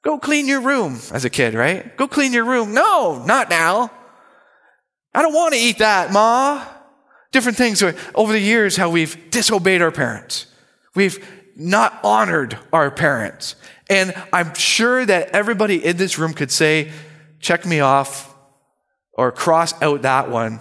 Go 0.00 0.18
clean 0.18 0.48
your 0.48 0.62
room 0.62 0.98
as 1.12 1.26
a 1.26 1.30
kid, 1.30 1.52
right? 1.52 1.94
Go 1.98 2.08
clean 2.08 2.32
your 2.32 2.46
room. 2.46 2.72
No, 2.72 3.22
not 3.22 3.50
now. 3.50 3.92
I 5.14 5.20
don't 5.20 5.34
want 5.34 5.52
to 5.52 5.60
eat 5.60 5.80
that, 5.80 6.12
Ma. 6.14 6.66
Different 7.30 7.58
things 7.58 7.82
over 8.14 8.32
the 8.32 8.40
years, 8.40 8.78
how 8.78 8.88
we've 8.88 9.30
disobeyed 9.30 9.82
our 9.82 9.92
parents. 9.92 10.46
We've 10.94 11.22
not 11.60 12.00
honored 12.02 12.58
our 12.72 12.90
parents. 12.90 13.54
And 13.90 14.14
I'm 14.32 14.54
sure 14.54 15.04
that 15.04 15.30
everybody 15.30 15.84
in 15.84 15.98
this 15.98 16.18
room 16.18 16.32
could 16.32 16.50
say, 16.50 16.90
check 17.38 17.66
me 17.66 17.80
off 17.80 18.34
or 19.12 19.30
cross 19.30 19.80
out 19.82 20.02
that 20.02 20.30
one. 20.30 20.60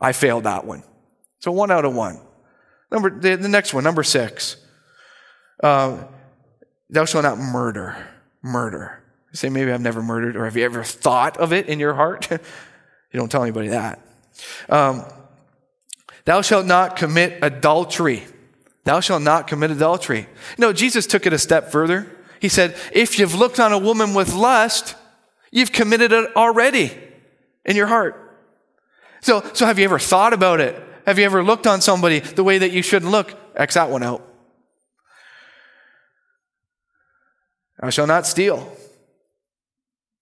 I 0.00 0.12
failed 0.12 0.44
that 0.44 0.66
one. 0.66 0.82
So 1.38 1.50
one 1.50 1.70
out 1.70 1.84
of 1.86 1.94
one. 1.94 2.20
Number, 2.92 3.10
the, 3.10 3.36
the 3.36 3.48
next 3.48 3.72
one, 3.72 3.84
number 3.84 4.02
six. 4.02 4.56
Uh, 5.62 6.04
thou 6.90 7.06
shalt 7.06 7.24
not 7.24 7.38
murder. 7.38 7.96
Murder. 8.42 9.02
You 9.32 9.36
say, 9.36 9.48
maybe 9.48 9.72
I've 9.72 9.80
never 9.80 10.02
murdered, 10.02 10.36
or 10.36 10.44
have 10.44 10.56
you 10.56 10.64
ever 10.64 10.84
thought 10.84 11.38
of 11.38 11.52
it 11.54 11.68
in 11.68 11.80
your 11.80 11.94
heart? 11.94 12.30
you 12.30 12.38
don't 13.14 13.30
tell 13.30 13.42
anybody 13.42 13.68
that. 13.68 14.00
Um, 14.68 15.04
thou 16.26 16.42
shalt 16.42 16.66
not 16.66 16.96
commit 16.96 17.38
adultery. 17.42 18.26
Thou 18.84 19.00
shalt 19.00 19.22
not 19.22 19.46
commit 19.46 19.70
adultery. 19.70 20.28
No, 20.58 20.72
Jesus 20.72 21.06
took 21.06 21.26
it 21.26 21.32
a 21.32 21.38
step 21.38 21.72
further. 21.72 22.06
He 22.40 22.48
said, 22.48 22.76
if 22.92 23.18
you've 23.18 23.34
looked 23.34 23.58
on 23.58 23.72
a 23.72 23.78
woman 23.78 24.12
with 24.14 24.34
lust, 24.34 24.94
you've 25.50 25.72
committed 25.72 26.12
it 26.12 26.36
already 26.36 26.92
in 27.64 27.76
your 27.76 27.86
heart. 27.86 28.20
So, 29.22 29.42
so 29.54 29.64
have 29.64 29.78
you 29.78 29.86
ever 29.86 29.98
thought 29.98 30.34
about 30.34 30.60
it? 30.60 30.80
Have 31.06 31.18
you 31.18 31.24
ever 31.24 31.42
looked 31.42 31.66
on 31.66 31.80
somebody 31.80 32.20
the 32.20 32.44
way 32.44 32.58
that 32.58 32.72
you 32.72 32.82
shouldn't 32.82 33.10
look? 33.10 33.34
X 33.56 33.74
that 33.74 33.88
one 33.88 34.02
out. 34.02 34.26
I 37.80 37.90
shall 37.90 38.06
not 38.06 38.26
steal. 38.26 38.70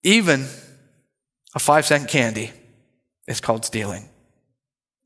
Even 0.03 0.45
a 1.55 1.59
five 1.59 1.85
cent 1.85 2.09
candy 2.09 2.51
is 3.27 3.39
called 3.39 3.65
stealing. 3.65 4.09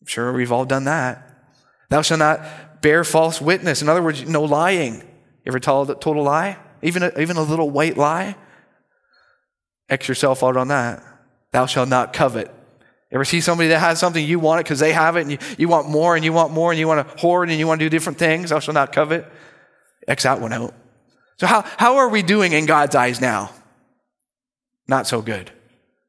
I'm 0.02 0.08
sure 0.08 0.34
we've 0.34 0.52
all 0.52 0.66
done 0.66 0.86
that. 0.86 1.24
Thou 1.90 2.02
shalt 2.02 2.20
not 2.20 2.42
bear 2.88 3.04
false 3.04 3.42
witness. 3.42 3.82
In 3.82 3.90
other 3.90 4.02
words, 4.02 4.26
no 4.30 4.44
lying. 4.44 4.94
You 4.94 5.48
ever 5.48 5.60
told, 5.60 6.00
told 6.00 6.16
a 6.16 6.22
lie? 6.22 6.58
Even 6.82 7.04
a, 7.04 7.20
even 7.20 7.36
a 7.36 7.42
little 7.42 7.70
white 7.70 7.98
lie? 7.98 8.38
X 9.90 10.08
yourself 10.08 10.42
out 10.42 10.56
on 10.56 10.70
that. 10.70 11.04
Thou 11.52 11.66
shalt 11.66 11.90
not 11.90 12.14
covet. 12.14 12.50
Ever 13.12 13.26
see 13.26 13.42
somebody 13.42 13.68
that 13.70 13.80
has 13.80 14.00
something, 14.00 14.26
you 14.26 14.40
want 14.40 14.62
it 14.62 14.64
because 14.64 14.80
they 14.80 14.94
have 14.94 15.18
it, 15.18 15.24
and 15.24 15.32
you, 15.32 15.38
you 15.58 15.68
want 15.68 15.90
more, 15.90 16.16
and 16.16 16.24
you 16.24 16.32
want 16.32 16.54
more, 16.54 16.72
and 16.72 16.80
you 16.80 16.88
want 16.88 17.06
to 17.06 17.18
hoard, 17.18 17.50
and 17.50 17.60
you 17.60 17.68
want 17.68 17.82
to 17.82 17.86
do 17.86 17.90
different 17.90 18.20
things? 18.20 18.52
Thou 18.52 18.60
shalt 18.60 18.76
not 18.76 18.94
covet. 18.94 19.30
X 20.08 20.24
that 20.24 20.40
one 20.40 20.54
out. 20.54 20.74
So, 21.40 21.46
how, 21.46 21.66
how 21.76 21.98
are 21.98 22.08
we 22.08 22.22
doing 22.22 22.54
in 22.54 22.66
God's 22.66 22.96
eyes 22.96 23.20
now? 23.20 23.52
Not 24.88 25.08
so 25.08 25.22
good. 25.22 25.52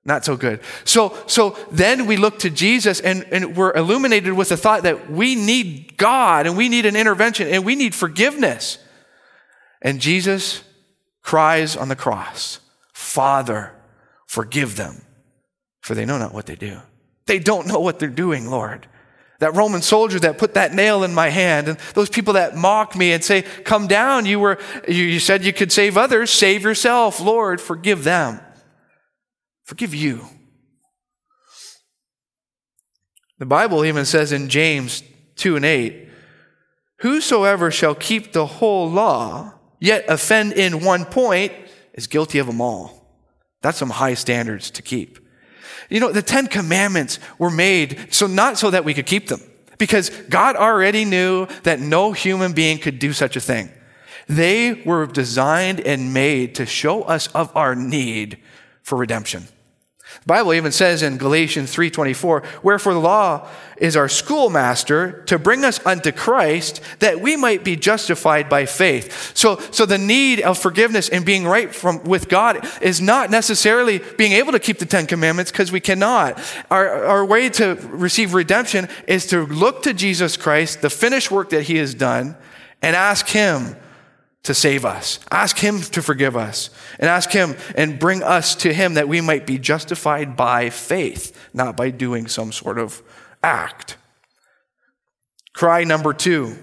Not 0.05 0.25
so 0.25 0.37
good. 0.37 0.61
So, 0.85 1.17
so 1.26 1.57
then 1.71 2.07
we 2.07 2.17
look 2.17 2.38
to 2.40 2.50
Jesus 2.50 3.00
and, 3.00 3.25
and 3.31 3.57
we're 3.57 3.75
illuminated 3.75 4.33
with 4.33 4.49
the 4.49 4.57
thought 4.57 4.85
that 4.85 5.11
we 5.11 5.35
need 5.35 5.97
God 5.97 6.47
and 6.47 6.57
we 6.57 6.69
need 6.69 6.87
an 6.87 6.97
intervention 6.97 7.49
and 7.49 7.64
we 7.64 7.75
need 7.75 7.95
forgiveness. 7.95 8.78
And 9.83 10.00
Jesus 10.00 10.62
cries 11.23 11.76
on 11.76 11.88
the 11.88 11.97
cross, 11.97 12.61
Father, 12.95 13.73
forgive 14.26 14.76
them, 14.76 15.02
for 15.83 15.95
they 15.95 16.07
know 16.07 16.19
not 16.19 16.33
what 16.33 16.47
they 16.47 16.57
do. 16.57 16.81
They 17.26 17.38
don't 17.38 17.67
know 17.67 17.81
what 17.81 17.99
they're 17.99 18.09
doing, 18.09 18.49
Lord. 18.49 18.87
That 19.40 19.55
Roman 19.55 19.83
soldier 19.83 20.19
that 20.21 20.38
put 20.38 20.55
that 20.55 20.75
nail 20.75 21.05
in 21.05 21.14
my 21.14 21.28
hand, 21.28 21.69
and 21.69 21.78
those 21.95 22.09
people 22.09 22.33
that 22.33 22.57
mock 22.57 22.97
me 22.97 23.12
and 23.12 23.23
say, 23.23 23.43
Come 23.43 23.87
down, 23.87 24.26
you 24.26 24.40
were 24.40 24.59
you, 24.88 25.05
you 25.05 25.21
said 25.21 25.45
you 25.45 25.52
could 25.52 25.71
save 25.71 25.97
others, 25.97 26.31
save 26.31 26.62
yourself, 26.62 27.21
Lord, 27.21 27.61
forgive 27.61 28.02
them. 28.02 28.40
Forgive 29.68 29.94
you. 29.94 30.25
The 33.38 33.44
Bible 33.44 33.84
even 33.84 34.06
says 34.06 34.32
in 34.32 34.48
James 34.48 35.02
2 35.37 35.56
and 35.56 35.64
8, 35.66 36.08
Whosoever 37.00 37.70
shall 37.70 37.94
keep 37.94 38.32
the 38.32 38.46
whole 38.46 38.90
law, 38.90 39.52
yet 39.78 40.06
offend 40.08 40.54
in 40.54 40.82
one 40.82 41.04
point, 41.04 41.52
is 41.92 42.06
guilty 42.06 42.38
of 42.38 42.46
them 42.46 42.62
all. 42.62 43.12
That's 43.60 43.76
some 43.76 43.90
high 43.90 44.14
standards 44.14 44.70
to 44.70 44.80
keep. 44.80 45.18
You 45.90 46.00
know, 46.00 46.12
the 46.12 46.22
Ten 46.22 46.46
Commandments 46.46 47.18
were 47.38 47.50
made 47.50 48.08
so 48.10 48.26
not 48.26 48.56
so 48.56 48.70
that 48.70 48.87
we 48.87 48.94
could 48.94 49.04
keep 49.04 49.28
them, 49.28 49.42
because 49.76 50.08
God 50.30 50.56
already 50.56 51.04
knew 51.04 51.46
that 51.64 51.78
no 51.78 52.12
human 52.12 52.54
being 52.54 52.78
could 52.78 52.98
do 52.98 53.12
such 53.12 53.37
a 53.37 53.40
thing. 53.40 53.70
They 54.28 54.82
were 54.87 55.04
designed 55.04 55.80
and 55.80 56.14
made 56.14 56.54
to 56.54 56.64
show 56.64 57.02
us 57.02 57.26
of 57.28 57.54
our 57.54 57.75
need 57.75 58.38
for 58.82 58.96
redemption. 58.96 59.46
The 60.23 60.27
Bible 60.27 60.55
even 60.55 60.73
says 60.73 61.03
in 61.03 61.19
Galatians 61.19 61.71
3:24, 61.71 62.43
"Wherefore 62.62 62.95
the 62.95 63.00
law 63.00 63.47
is 63.77 63.97
our 63.97 64.09
schoolmaster 64.09 65.23
to 65.27 65.38
bring 65.38 65.65
us 65.65 65.81
unto 65.85 66.12
Christ 66.12 66.81
that 66.99 67.21
we 67.21 67.37
might 67.37 67.62
be 67.62 67.77
justified 67.77 68.49
by 68.49 68.67
faith." 68.67 69.33
So, 69.35 69.61
so 69.71 69.87
the 69.87 69.99
need 69.99 70.41
of 70.41 70.59
forgiveness 70.59 71.09
and 71.09 71.25
being 71.25 71.47
right 71.47 71.75
from 71.75 72.03
with 72.05 72.29
God 72.29 72.67
is 72.81 73.00
not 73.00 73.31
necessarily 73.31 74.00
being 74.17 74.33
able 74.33 74.53
to 74.53 74.59
keep 74.59 74.79
the 74.79 74.87
10 74.87 75.07
commandments 75.07 75.50
because 75.50 75.71
we 75.71 75.81
cannot. 75.81 76.38
Our, 76.71 77.05
our 77.05 77.25
way 77.25 77.49
to 77.50 77.79
receive 77.91 78.35
redemption 78.35 78.88
is 79.07 79.27
to 79.27 79.47
look 79.47 79.83
to 79.83 79.93
Jesus 79.93 80.37
Christ, 80.37 80.81
the 80.81 80.91
finished 80.91 81.31
work 81.31 81.50
that 81.50 81.65
he 81.65 81.77
has 81.77 81.95
done, 81.95 82.37
and 82.83 82.97
ask 82.97 83.29
him 83.29 83.77
to 84.45 84.54
save 84.54 84.85
us. 84.85 85.21
Ask 85.30 85.59
Him 85.59 85.80
to 85.80 86.02
forgive 86.02 86.37
us 86.37 86.71
and 86.99 87.09
ask 87.09 87.30
Him 87.30 87.57
and 87.75 87.99
bring 87.99 88.23
us 88.23 88.54
to 88.57 88.73
Him 88.73 88.95
that 88.95 89.09
we 89.09 89.21
might 89.21 89.47
be 89.47 89.59
justified 89.59 90.37
by 90.37 90.71
faith, 90.71 91.49
not 91.52 91.76
by 91.76 91.90
doing 91.90 92.28
some 92.28 92.52
sort 92.52 92.78
of 92.78 93.02
act. 93.42 93.97
Cry 95.52 95.85
number 95.85 96.12
two 96.12 96.57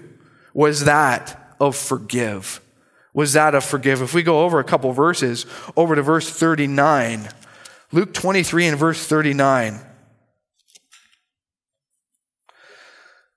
was 0.54 0.84
that 0.84 1.54
of 1.60 1.76
forgive. 1.76 2.60
Was 3.12 3.34
that 3.34 3.54
of 3.54 3.64
forgive? 3.64 4.02
If 4.02 4.14
we 4.14 4.22
go 4.22 4.44
over 4.44 4.58
a 4.58 4.64
couple 4.64 4.92
verses, 4.92 5.46
over 5.76 5.94
to 5.94 6.02
verse 6.02 6.28
39, 6.28 7.28
Luke 7.92 8.12
23 8.12 8.66
and 8.66 8.78
verse 8.78 9.06
39. 9.06 9.80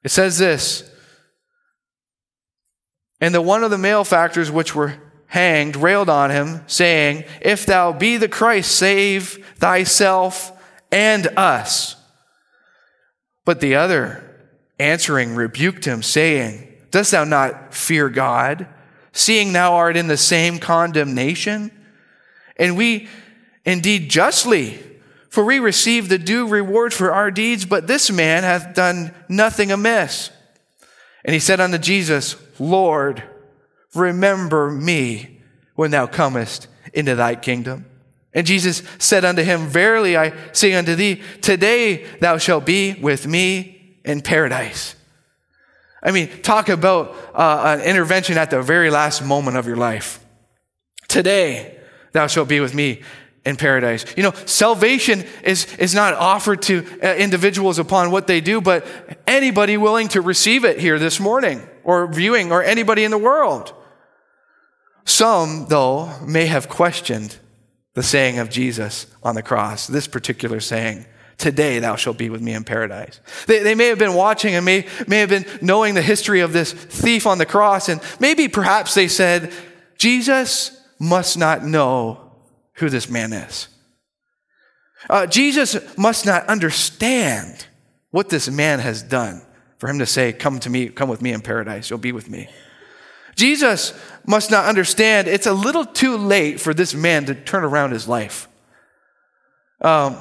It 0.03 0.11
says 0.11 0.37
this 0.37 0.89
and 3.21 3.33
the 3.33 3.41
one 3.41 3.63
of 3.63 3.71
the 3.71 3.77
malefactors 3.77 4.49
which 4.49 4.73
were 4.73 4.95
hanged 5.27 5.75
railed 5.75 6.09
on 6.09 6.31
him, 6.31 6.63
saying, 6.67 7.23
If 7.41 7.65
thou 7.65 7.93
be 7.93 8.17
the 8.17 8.29
Christ, 8.29 8.75
save 8.75 9.45
thyself 9.57 10.51
and 10.91 11.27
us. 11.37 11.95
But 13.45 13.61
the 13.61 13.75
other, 13.75 14.23
answering, 14.79 15.35
rebuked 15.35 15.85
him, 15.85 16.01
saying, 16.01 16.67
Dost 16.91 17.11
thou 17.11 17.23
not 17.23 17.73
fear 17.73 18.09
God, 18.09 18.67
seeing 19.11 19.53
thou 19.53 19.73
art 19.73 19.97
in 19.97 20.07
the 20.07 20.17
same 20.17 20.57
condemnation? 20.57 21.71
And 22.57 22.75
we 22.75 23.07
indeed 23.65 24.09
justly, 24.09 24.79
for 25.29 25.45
we 25.45 25.59
receive 25.59 26.09
the 26.09 26.17
due 26.17 26.47
reward 26.47 26.93
for 26.93 27.11
our 27.11 27.29
deeds, 27.29 27.65
but 27.65 27.87
this 27.87 28.11
man 28.11 28.43
hath 28.43 28.73
done 28.73 29.13
nothing 29.27 29.71
amiss. 29.71 30.31
And 31.23 31.33
he 31.33 31.39
said 31.39 31.59
unto 31.59 31.77
Jesus, 31.77 32.35
Lord, 32.59 33.23
remember 33.93 34.71
me 34.71 35.41
when 35.75 35.91
thou 35.91 36.07
comest 36.07 36.67
into 36.93 37.15
thy 37.15 37.35
kingdom. 37.35 37.85
And 38.33 38.45
Jesus 38.45 38.83
said 38.99 39.25
unto 39.25 39.41
him, 39.41 39.67
Verily 39.67 40.15
I 40.15 40.33
say 40.53 40.73
unto 40.73 40.95
thee, 40.95 41.21
today 41.41 42.05
thou 42.19 42.37
shalt 42.37 42.65
be 42.65 42.93
with 42.93 43.25
me 43.27 43.97
in 44.05 44.21
paradise. 44.21 44.95
I 46.01 46.11
mean, 46.11 46.29
talk 46.41 46.69
about 46.69 47.15
uh, 47.33 47.77
an 47.79 47.81
intervention 47.81 48.37
at 48.37 48.49
the 48.49 48.61
very 48.61 48.89
last 48.89 49.23
moment 49.23 49.57
of 49.57 49.67
your 49.67 49.75
life. 49.75 50.23
Today 51.07 51.77
thou 52.13 52.27
shalt 52.27 52.47
be 52.47 52.59
with 52.59 52.73
me 52.73 53.01
in 53.45 53.55
paradise. 53.55 54.05
You 54.17 54.23
know, 54.23 54.33
salvation 54.45 55.23
is, 55.43 55.73
is 55.77 55.95
not 55.95 56.13
offered 56.13 56.61
to 56.63 56.85
uh, 57.01 57.15
individuals 57.15 57.79
upon 57.79 58.11
what 58.11 58.27
they 58.27 58.41
do, 58.41 58.61
but 58.61 58.85
anybody 59.25 59.77
willing 59.77 60.09
to 60.09 60.21
receive 60.21 60.65
it 60.65 60.79
here 60.79 60.99
this 60.99 61.19
morning 61.19 61.67
or 61.83 62.07
viewing 62.07 62.51
or 62.51 62.63
anybody 62.63 63.03
in 63.03 63.11
the 63.11 63.17
world. 63.17 63.73
Some, 65.05 65.67
though, 65.69 66.13
may 66.25 66.45
have 66.45 66.69
questioned 66.69 67.37
the 67.93 68.03
saying 68.03 68.39
of 68.39 68.49
Jesus 68.49 69.07
on 69.23 69.35
the 69.35 69.41
cross, 69.41 69.87
this 69.87 70.07
particular 70.07 70.59
saying 70.59 71.05
Today 71.39 71.79
thou 71.79 71.95
shalt 71.95 72.17
be 72.17 72.29
with 72.29 72.41
me 72.41 72.53
in 72.53 72.65
paradise. 72.65 73.21
They, 73.47 73.63
they 73.63 73.73
may 73.73 73.87
have 73.87 73.97
been 73.97 74.13
watching 74.13 74.55
and 74.55 74.65
may, 74.65 74.85
may 75.07 75.19
have 75.19 75.29
been 75.29 75.45
knowing 75.61 75.93
the 75.93 76.01
history 76.01 76.41
of 76.41 76.51
this 76.51 76.73
thief 76.73 77.25
on 77.25 77.37
the 77.37 77.45
cross, 77.45 77.87
and 77.87 78.01
maybe 78.19 78.49
perhaps 78.49 78.93
they 78.93 79.07
said, 79.07 79.53
Jesus 79.97 80.77
must 80.99 81.37
not 81.37 81.63
know 81.63 82.28
who 82.79 82.89
this 82.89 83.09
man 83.09 83.33
is. 83.33 83.67
Uh, 85.09 85.25
Jesus 85.25 85.77
must 85.97 86.25
not 86.25 86.45
understand 86.47 87.65
what 88.11 88.29
this 88.29 88.49
man 88.49 88.79
has 88.79 89.01
done 89.01 89.41
for 89.77 89.87
him 89.89 89.99
to 89.99 90.05
say, 90.05 90.33
Come 90.33 90.59
to 90.59 90.69
me, 90.69 90.89
come 90.89 91.09
with 91.09 91.21
me 91.21 91.31
in 91.31 91.41
paradise, 91.41 91.89
you'll 91.89 91.99
be 91.99 92.11
with 92.11 92.29
me. 92.29 92.49
Jesus 93.35 93.93
must 94.25 94.51
not 94.51 94.65
understand 94.65 95.27
it's 95.27 95.45
a 95.45 95.53
little 95.53 95.85
too 95.85 96.17
late 96.17 96.59
for 96.59 96.73
this 96.73 96.93
man 96.93 97.25
to 97.25 97.35
turn 97.35 97.63
around 97.63 97.91
his 97.91 98.07
life. 98.07 98.47
Um, 99.81 100.17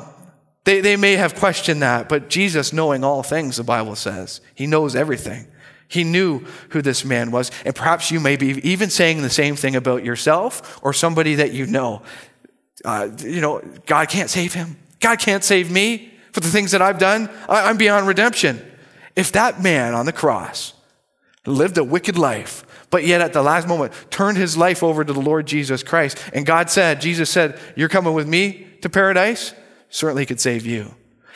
they, 0.64 0.80
they 0.80 0.96
may 0.96 1.16
have 1.16 1.34
questioned 1.34 1.82
that, 1.82 2.08
but 2.08 2.28
Jesus, 2.28 2.72
knowing 2.72 3.02
all 3.02 3.22
things, 3.22 3.56
the 3.56 3.64
Bible 3.64 3.96
says, 3.96 4.40
he 4.54 4.66
knows 4.66 4.94
everything. 4.94 5.48
He 5.88 6.04
knew 6.04 6.44
who 6.68 6.82
this 6.82 7.04
man 7.04 7.30
was. 7.30 7.50
And 7.64 7.74
perhaps 7.74 8.10
you 8.10 8.20
may 8.20 8.36
be 8.36 8.60
even 8.68 8.90
saying 8.90 9.22
the 9.22 9.30
same 9.30 9.56
thing 9.56 9.74
about 9.74 10.04
yourself 10.04 10.78
or 10.82 10.92
somebody 10.92 11.36
that 11.36 11.52
you 11.52 11.66
know. 11.66 12.02
Uh, 12.85 13.11
you 13.18 13.40
know, 13.40 13.61
God 13.87 14.08
can't 14.08 14.30
save 14.30 14.54
him. 14.54 14.76
God 15.00 15.18
can't 15.18 15.44
save 15.44 15.70
me 15.70 16.12
for 16.32 16.40
the 16.40 16.49
things 16.49 16.73
that 16.73 16.82
I've 16.82 16.99
done. 16.99 17.30
I, 17.49 17.68
I'm 17.68 17.76
beyond 17.76 18.06
redemption. 18.06 18.64
If 19.16 19.32
that 19.32 19.62
man 19.62 19.94
on 19.94 20.06
the 20.06 20.12
cross 20.12 20.75
lived 21.47 21.78
a 21.78 21.85
wicked 21.85 22.18
life, 22.18 22.64
but 22.90 23.04
yet 23.04 23.20
at 23.20 23.32
the 23.32 23.42
last 23.42 23.66
moment 23.66 23.92
turned 24.11 24.38
his 24.38 24.56
life 24.56 24.82
over 24.82 25.04
to 25.04 25.12
the 25.12 25.20
Lord 25.20 25.47
Jesus 25.47 25.82
Christ, 25.82 26.18
and 26.32 26.47
God 26.47 26.70
said, 26.70 27.00
Jesus 27.00 27.30
said, 27.30 27.58
You're 27.75 27.88
coming 27.88 28.14
with 28.14 28.28
me 28.28 28.66
to 28.82 28.88
paradise? 28.88 29.54
certainly 29.90 30.26
could 30.26 30.40
save 30.40 30.66
you. 30.66 30.94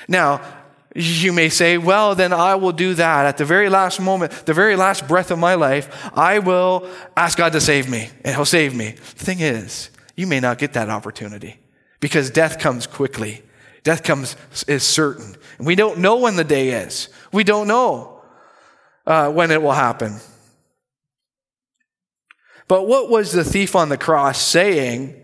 Now, 0.09 0.41
you 0.95 1.33
may 1.33 1.49
say, 1.49 1.79
well, 1.79 2.15
then 2.15 2.33
I 2.33 2.55
will 2.57 2.73
do 2.73 2.95
that. 2.95 3.27
At 3.27 3.39
the 3.39 3.45
very 3.45 3.69
last 3.69 4.01
moment, 4.01 4.33
the 4.45 4.55
very 4.55 4.77
last 4.77 5.09
breath 5.09 5.31
of 5.31 5.39
my 5.39 5.55
life, 5.55 6.11
I 6.15 6.39
will 6.39 6.89
ask 7.17 7.39
God 7.39 7.53
to 7.53 7.61
save 7.61 7.89
me, 7.89 8.11
and 8.25 8.35
He'll 8.35 8.45
save 8.45 8.75
me. 8.75 8.91
The 8.91 9.25
thing 9.25 9.41
is, 9.41 9.91
you 10.16 10.26
may 10.26 10.40
not 10.40 10.59
get 10.59 10.75
that 10.75 10.90
opportunity 10.90 11.59
because 12.00 12.31
death 12.31 12.59
comes 12.59 12.87
quickly. 12.87 13.42
Death 13.85 14.02
comes 14.02 14.37
is 14.69 14.83
certain. 14.83 15.37
And 15.59 15.66
we 15.66 15.75
don't 15.75 15.99
know 15.99 16.19
when 16.19 16.37
the 16.37 16.45
day 16.45 16.71
is. 16.71 17.09
We 17.33 17.45
don't 17.45 17.66
know 17.66 18.23
uh, 19.07 19.31
when 19.31 19.50
it 19.50 19.62
will 19.62 19.73
happen. 19.73 20.19
But 22.69 22.87
what 22.87 23.11
was 23.11 23.33
the 23.33 23.45
thief 23.45 23.75
on 23.75 23.88
the 23.88 23.99
cross 23.99 24.40
saying 24.40 25.21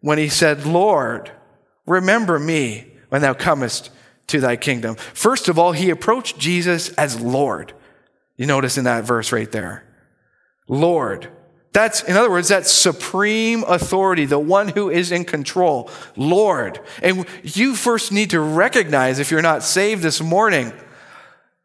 when 0.00 0.18
he 0.18 0.28
said, 0.28 0.66
Lord, 0.66 1.30
Remember 1.86 2.38
me 2.38 2.86
when 3.08 3.22
thou 3.22 3.34
comest 3.34 3.90
to 4.28 4.40
thy 4.40 4.56
kingdom. 4.56 4.94
First 4.94 5.48
of 5.48 5.58
all, 5.58 5.72
he 5.72 5.90
approached 5.90 6.38
Jesus 6.38 6.90
as 6.90 7.20
Lord. 7.20 7.74
You 8.36 8.46
notice 8.46 8.78
in 8.78 8.84
that 8.84 9.04
verse 9.04 9.32
right 9.32 9.50
there. 9.50 9.84
Lord. 10.68 11.28
That's, 11.72 12.02
in 12.02 12.16
other 12.16 12.30
words, 12.30 12.48
that 12.48 12.66
supreme 12.66 13.64
authority, 13.66 14.26
the 14.26 14.38
one 14.38 14.68
who 14.68 14.90
is 14.90 15.10
in 15.10 15.24
control. 15.24 15.90
Lord. 16.16 16.80
And 17.02 17.26
you 17.42 17.74
first 17.74 18.12
need 18.12 18.30
to 18.30 18.40
recognize, 18.40 19.18
if 19.18 19.30
you're 19.30 19.42
not 19.42 19.62
saved 19.62 20.02
this 20.02 20.20
morning, 20.20 20.72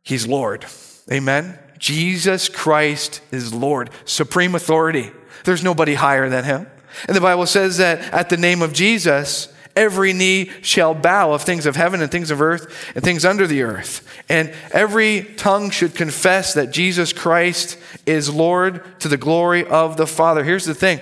He's 0.04 0.26
Lord. 0.26 0.66
Amen? 1.12 1.60
Jesus 1.78 2.48
Christ 2.48 3.22
is 3.32 3.54
Lord, 3.54 3.90
supreme 4.06 4.56
authority. 4.56 5.12
There's 5.44 5.64
nobody 5.64 5.96
higher 5.96 6.30
than 6.30 6.46
Him. 6.46 6.68
And 7.08 7.16
the 7.16 7.22
Bible 7.22 7.46
says 7.46 7.78
that 7.78 8.14
at 8.14 8.30
the 8.30 8.38
name 8.38 8.62
of 8.62 8.74
Jesus, 8.74 9.54
every 9.78 10.12
knee 10.12 10.52
shall 10.62 10.94
bow 10.94 11.32
of 11.32 11.44
things 11.44 11.66
of 11.66 11.76
heaven 11.76 12.02
and 12.02 12.12
things 12.12 12.32
of 12.32 12.42
earth 12.42 12.92
and 12.96 13.04
things 13.04 13.24
under 13.24 13.48
the 13.48 13.62
earth. 13.62 14.06
And 14.28 14.54
every 14.72 15.24
tongue 15.38 15.70
should 15.70 15.96
confess 15.96 16.56
that 16.56 16.72
Jesus 16.72 17.14
Christ 17.14 17.78
is 18.06 18.34
Lord 18.34 18.84
to 19.00 19.08
the 19.08 19.16
glory 19.16 19.66
of 19.66 19.96
the 19.96 20.08
Father. 20.08 20.44
Here's 20.44 20.66
the 20.66 20.74
thing. 20.74 21.00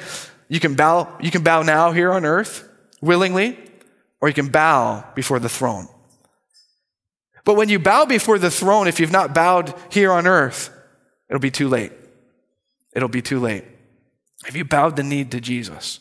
You 0.50 0.60
can 0.60 0.76
bow, 0.76 1.18
you 1.22 1.32
can 1.32 1.42
bow 1.42 1.64
now 1.64 1.92
here 1.92 2.12
on 2.12 2.26
earth 2.26 2.70
willingly, 3.02 3.58
or 4.22 4.28
you 4.28 4.34
can 4.34 4.50
bow 4.50 5.04
before 5.16 5.40
the 5.40 5.50
throne. 5.50 5.88
But 7.46 7.56
when 7.56 7.70
you 7.70 7.80
bow 7.80 8.06
before 8.06 8.40
the 8.40 8.52
throne, 8.52 8.88
if 8.88 9.00
you've 9.00 9.12
not 9.12 9.34
bowed 9.34 9.74
here 9.90 10.12
on 10.12 10.28
earth, 10.28 10.70
it'll 11.30 11.40
be 11.40 11.52
too 11.52 11.70
late. 11.70 11.94
It'll 12.94 13.10
be 13.10 13.22
too 13.22 13.40
late. 13.40 13.64
Have 14.44 14.56
you 14.56 14.66
bowed 14.66 14.96
the 14.96 15.04
knee 15.04 15.24
to 15.26 15.40
Jesus? 15.40 16.00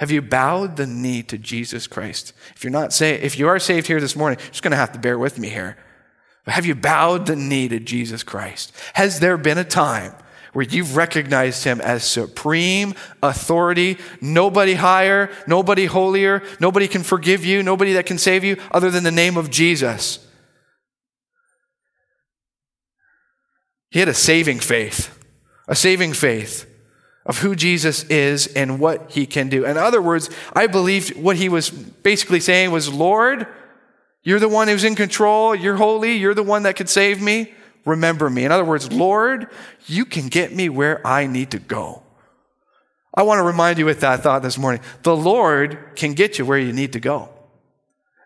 Have 0.00 0.10
you 0.10 0.22
bowed 0.22 0.76
the 0.76 0.86
knee 0.86 1.22
to 1.24 1.36
Jesus 1.36 1.86
Christ? 1.86 2.32
If 2.56 2.64
you're 2.64 2.70
not 2.70 2.94
saved, 2.94 3.22
if 3.22 3.38
you 3.38 3.48
are 3.48 3.58
saved 3.58 3.86
here 3.86 4.00
this 4.00 4.16
morning, 4.16 4.38
you're 4.40 4.50
just 4.50 4.62
going 4.62 4.70
to 4.70 4.78
have 4.78 4.92
to 4.92 4.98
bear 4.98 5.18
with 5.18 5.38
me 5.38 5.50
here. 5.50 5.76
But 6.46 6.54
have 6.54 6.64
you 6.64 6.74
bowed 6.74 7.26
the 7.26 7.36
knee 7.36 7.68
to 7.68 7.78
Jesus 7.78 8.22
Christ? 8.22 8.72
Has 8.94 9.20
there 9.20 9.36
been 9.36 9.58
a 9.58 9.64
time 9.64 10.14
where 10.54 10.64
you've 10.64 10.96
recognized 10.96 11.64
him 11.64 11.82
as 11.82 12.02
supreme 12.02 12.94
authority, 13.22 13.98
nobody 14.22 14.72
higher, 14.72 15.30
nobody 15.46 15.84
holier, 15.84 16.42
nobody 16.60 16.88
can 16.88 17.02
forgive 17.02 17.44
you, 17.44 17.62
nobody 17.62 17.92
that 17.92 18.06
can 18.06 18.16
save 18.16 18.42
you 18.42 18.56
other 18.72 18.90
than 18.90 19.04
the 19.04 19.10
name 19.10 19.36
of 19.36 19.50
Jesus? 19.50 20.26
He 23.90 23.98
had 23.98 24.08
a 24.08 24.14
saving 24.14 24.60
faith, 24.60 25.22
a 25.68 25.76
saving 25.76 26.14
faith 26.14 26.69
of 27.26 27.38
who 27.38 27.54
Jesus 27.54 28.04
is 28.04 28.46
and 28.48 28.80
what 28.80 29.10
he 29.10 29.26
can 29.26 29.48
do. 29.48 29.64
In 29.64 29.76
other 29.76 30.00
words, 30.00 30.30
I 30.54 30.66
believed 30.66 31.16
what 31.16 31.36
he 31.36 31.48
was 31.48 31.70
basically 31.70 32.40
saying 32.40 32.70
was, 32.70 32.92
Lord, 32.92 33.46
you're 34.22 34.40
the 34.40 34.48
one 34.48 34.68
who's 34.68 34.84
in 34.84 34.94
control. 34.94 35.54
You're 35.54 35.76
holy. 35.76 36.14
You're 36.14 36.34
the 36.34 36.42
one 36.42 36.62
that 36.64 36.76
could 36.76 36.88
save 36.88 37.20
me. 37.20 37.52
Remember 37.84 38.28
me. 38.28 38.44
In 38.44 38.52
other 38.52 38.64
words, 38.64 38.92
Lord, 38.92 39.48
you 39.86 40.04
can 40.04 40.28
get 40.28 40.54
me 40.54 40.68
where 40.68 41.06
I 41.06 41.26
need 41.26 41.50
to 41.52 41.58
go. 41.58 42.02
I 43.14 43.22
want 43.22 43.38
to 43.38 43.42
remind 43.42 43.78
you 43.78 43.86
with 43.86 44.00
that 44.00 44.22
thought 44.22 44.42
this 44.42 44.58
morning. 44.58 44.82
The 45.02 45.16
Lord 45.16 45.78
can 45.96 46.14
get 46.14 46.38
you 46.38 46.46
where 46.46 46.58
you 46.58 46.72
need 46.72 46.92
to 46.92 47.00
go. 47.00 47.30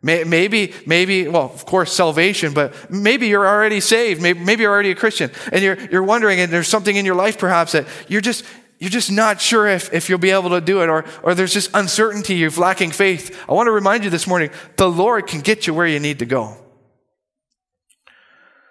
Maybe, 0.03 0.75
maybe, 0.85 1.29
well, 1.29 1.45
of 1.45 1.65
course, 1.65 1.91
salvation, 1.91 2.53
but 2.53 2.91
maybe 2.91 3.27
you're 3.27 3.47
already 3.47 3.81
saved. 3.81 4.21
Maybe, 4.21 4.39
maybe 4.39 4.63
you're 4.63 4.73
already 4.73 4.91
a 4.91 4.95
Christian 4.95 5.31
and 5.51 5.65
you're, 5.65 5.81
you're 5.91 6.03
wondering, 6.03 6.41
and 6.41 6.53
there's 6.53 6.69
something 6.69 6.95
in 6.95 7.07
your 7.07 7.15
life 7.15 7.39
perhaps 7.39 7.73
that 7.73 7.87
you're 8.07 8.21
just, 8.21 8.45
you're 8.85 8.91
just 8.91 9.11
not 9.11 9.41
sure 9.41 9.67
if, 9.67 9.91
if 9.95 10.11
you'll 10.11 10.19
be 10.19 10.29
able 10.29 10.51
to 10.51 10.61
do 10.61 10.83
it, 10.83 10.91
or, 10.91 11.07
or 11.23 11.35
there's 11.35 11.55
just 11.55 11.71
uncertainty, 11.73 12.35
you're 12.35 12.51
lacking 12.51 12.91
faith. 12.91 13.35
I 13.49 13.55
want 13.55 13.67
to 13.67 13.71
remind 13.71 14.05
you 14.05 14.11
this 14.11 14.27
morning 14.27 14.51
the 14.77 14.91
Lord 14.91 15.27
can 15.27 15.41
get 15.41 15.67
you 15.67 15.73
where 15.73 15.87
you 15.87 15.99
need 15.99 16.19
to 16.19 16.27
go. 16.27 16.59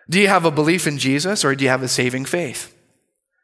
Do 0.08 0.20
you 0.20 0.28
have 0.28 0.46
a 0.46 0.52
belief 0.52 0.86
in 0.86 1.00
Jesus, 1.00 1.44
or 1.44 1.56
do 1.56 1.64
you 1.64 1.72
have 1.72 1.82
a 1.82 1.88
saving 1.88 2.26
faith? 2.26 2.78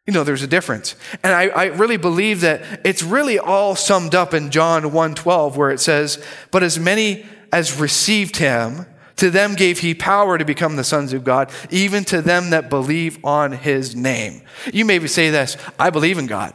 You 0.05 0.13
know, 0.13 0.23
there's 0.23 0.43
a 0.43 0.47
difference. 0.47 0.95
And 1.23 1.33
I, 1.33 1.47
I 1.47 1.65
really 1.65 1.97
believe 1.97 2.41
that 2.41 2.61
it's 2.85 3.01
really 3.01 3.39
all 3.39 3.75
summed 3.75 4.13
up 4.13 4.35
in 4.35 4.51
John 4.51 4.83
1.12, 4.83 5.55
where 5.55 5.71
it 5.71 5.79
says, 5.79 6.23
But 6.51 6.61
as 6.61 6.77
many 6.77 7.25
as 7.51 7.79
received 7.79 8.37
him, 8.37 8.85
to 9.19 9.29
them 9.29 9.55
gave 9.55 9.79
he 9.79 9.93
power 9.93 10.37
to 10.37 10.45
become 10.45 10.75
the 10.75 10.83
sons 10.83 11.13
of 11.13 11.23
God, 11.23 11.51
even 11.69 12.03
to 12.05 12.21
them 12.21 12.49
that 12.49 12.69
believe 12.69 13.23
on 13.23 13.51
his 13.51 13.95
name. 13.95 14.41
You 14.73 14.85
may 14.85 15.05
say 15.07 15.29
this 15.29 15.57
I 15.77 15.89
believe 15.89 16.17
in 16.17 16.25
God. 16.25 16.53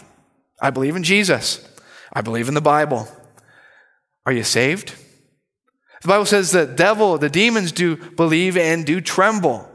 I 0.61 0.71
believe 0.71 0.97
in 0.97 1.03
Jesus. 1.03 1.67
I 2.13 2.21
believe 2.21 2.49
in 2.49 2.55
the 2.55 2.61
Bible. 2.61 3.09
Are 4.27 4.33
you 4.33 4.45
saved? 4.45 4.95
The 6.03 6.09
Bible 6.09 6.27
says 6.27 6.51
the 6.51 6.67
devil, 6.67 7.19
the 7.19 7.31
demons 7.31 7.73
do 7.73 7.97
believe 7.97 8.57
and 8.57 8.85
do 8.85 9.01
tremble. 9.01 9.69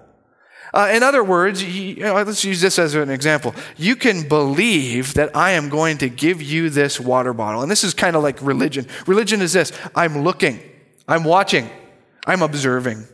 Uh, 0.74 0.92
in 0.94 1.02
other 1.02 1.24
words, 1.24 1.64
you 1.64 2.04
know, 2.04 2.14
let's 2.14 2.46
use 2.46 2.62
this 2.62 2.78
as 2.78 2.94
an 2.94 3.10
example. 3.10 3.56
You 3.78 3.96
can 3.96 4.28
believe 4.28 5.16
that 5.16 5.36
I 5.36 5.52
am 5.52 5.70
going 5.70 5.98
to 6.00 6.10
give 6.10 6.42
you 6.42 6.70
this 6.70 7.00
water 7.00 7.34
bottle. 7.34 7.64
And 7.64 7.72
this 7.72 7.84
is 7.84 7.94
kind 7.94 8.16
of 8.16 8.22
like 8.22 8.40
religion. 8.42 8.86
Religion 9.08 9.42
is 9.42 9.54
this 9.54 9.72
I'm 9.96 10.20
looking, 10.24 10.60
I'm 11.08 11.24
watching, 11.24 11.70
I'm 12.30 12.44
observing. 12.44 13.08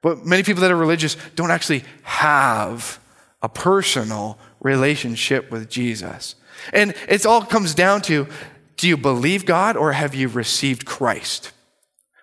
But 0.00 0.24
many 0.24 0.44
people 0.44 0.62
that 0.62 0.70
are 0.70 0.76
religious 0.76 1.16
don't 1.34 1.50
actually 1.50 1.84
have 2.04 3.00
a 3.42 3.48
personal 3.48 4.38
relationship 4.60 5.50
with 5.50 5.68
Jesus. 5.68 6.36
And 6.72 6.94
it 7.08 7.26
all 7.26 7.42
comes 7.42 7.74
down 7.74 8.02
to 8.02 8.28
do 8.76 8.86
you 8.86 8.96
believe 8.96 9.44
God 9.44 9.76
or 9.76 9.92
have 9.92 10.14
you 10.14 10.28
received 10.28 10.86
Christ? 10.86 11.50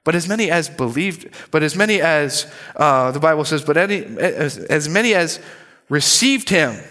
But 0.06 0.16
as 0.16 0.28
many 0.28 0.50
as 0.50 0.70
believed, 0.70 1.28
but 1.52 1.64
as 1.64 1.76
many 1.76 2.00
as 2.00 2.50
uh, 2.78 3.12
the 3.12 3.20
Bible 3.20 3.44
says, 3.44 3.64
but 3.64 3.76
any, 3.76 4.04
as, 4.18 4.58
as 4.58 4.88
many 4.88 5.14
as 5.14 5.42
received 5.90 6.50
him, 6.50 6.82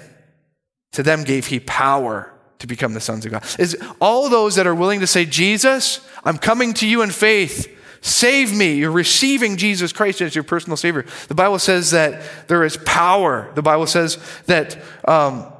to 0.93 1.03
them 1.03 1.25
gave 1.25 1.47
he 1.47 1.61
power 1.61 2.31
to 2.59 2.67
become 2.67 2.93
the 2.93 3.01
sons 3.01 3.25
of 3.25 3.33
God. 3.33 3.45
Is 3.59 3.77
all 4.01 4.29
those 4.29 4.57
that 4.57 4.67
are 4.67 4.75
willing 4.75 5.01
to 5.01 5.07
say, 5.07 5.25
Jesus, 5.25 6.07
I'm 6.25 6.39
coming 6.39 6.75
to 6.75 6.87
you 6.87 7.03
in 7.03 7.11
faith. 7.11 7.74
Save 8.05 8.55
me. 8.55 8.75
You're 8.75 8.91
receiving 8.91 9.57
Jesus 9.57 9.91
Christ 9.91 10.21
as 10.21 10.35
your 10.35 10.45
personal 10.45 10.77
Savior. 10.77 11.07
The 11.29 11.35
Bible 11.35 11.59
says 11.59 11.93
that 11.93 12.23
there 12.49 12.63
is 12.63 12.77
power. 12.85 13.51
The 13.55 13.63
Bible 13.63 13.87
says 13.87 14.19
that 14.45 14.77
um, 15.09 15.51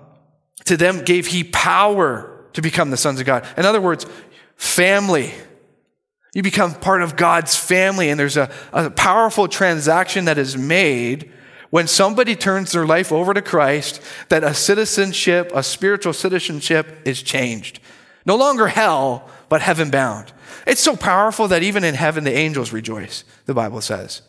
to 0.67 0.77
them 0.77 1.05
gave 1.07 1.27
He 1.27 1.43
power 1.43 2.45
to 2.53 2.61
become 2.61 2.91
the 2.91 2.99
sons 2.99 3.19
of 3.19 3.25
God. 3.25 3.47
In 3.57 3.65
other 3.65 3.81
words, 3.81 4.05
family. 4.57 5.33
You 6.35 6.43
become 6.43 6.75
part 6.75 7.01
of 7.01 7.17
God's 7.17 7.57
family, 7.57 8.11
and 8.11 8.21
there's 8.21 8.37
a, 8.37 8.51
a 8.75 8.91
powerful 8.91 9.49
transaction 9.49 10.27
that 10.27 10.37
is 10.37 10.55
made 10.55 11.33
when 11.71 11.87
somebody 11.87 12.37
turns 12.37 12.73
their 12.73 12.85
life 12.85 13.11
over 13.11 13.33
to 13.33 13.41
Christ, 13.41 14.03
that 14.29 14.45
a 14.45 14.53
citizenship, 14.53 15.51
a 15.55 15.63
spiritual 15.63 16.13
citizenship, 16.13 17.01
is 17.07 17.23
changed. 17.23 17.81
No 18.27 18.37
longer 18.37 18.67
hell, 18.67 19.31
but 19.49 19.63
heaven 19.63 19.91
bound. 19.91 20.33
It's 20.67 20.81
so 20.81 20.97
powerful 20.97 21.49
that 21.49 21.63
even 21.63 21.85
in 21.85 21.95
heaven, 21.95 22.25
the 22.25 22.33
angels 22.33 22.73
rejoice, 22.73 23.25
the 23.47 23.55
Bible 23.55 23.81
says. 23.81 24.23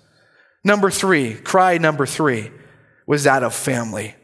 Number 0.64 0.90
three, 0.90 1.36
cry 1.36 1.78
number 1.78 2.06
three, 2.06 2.52
was 3.06 3.24
that 3.24 3.44
of 3.44 3.54
family. 3.54 4.16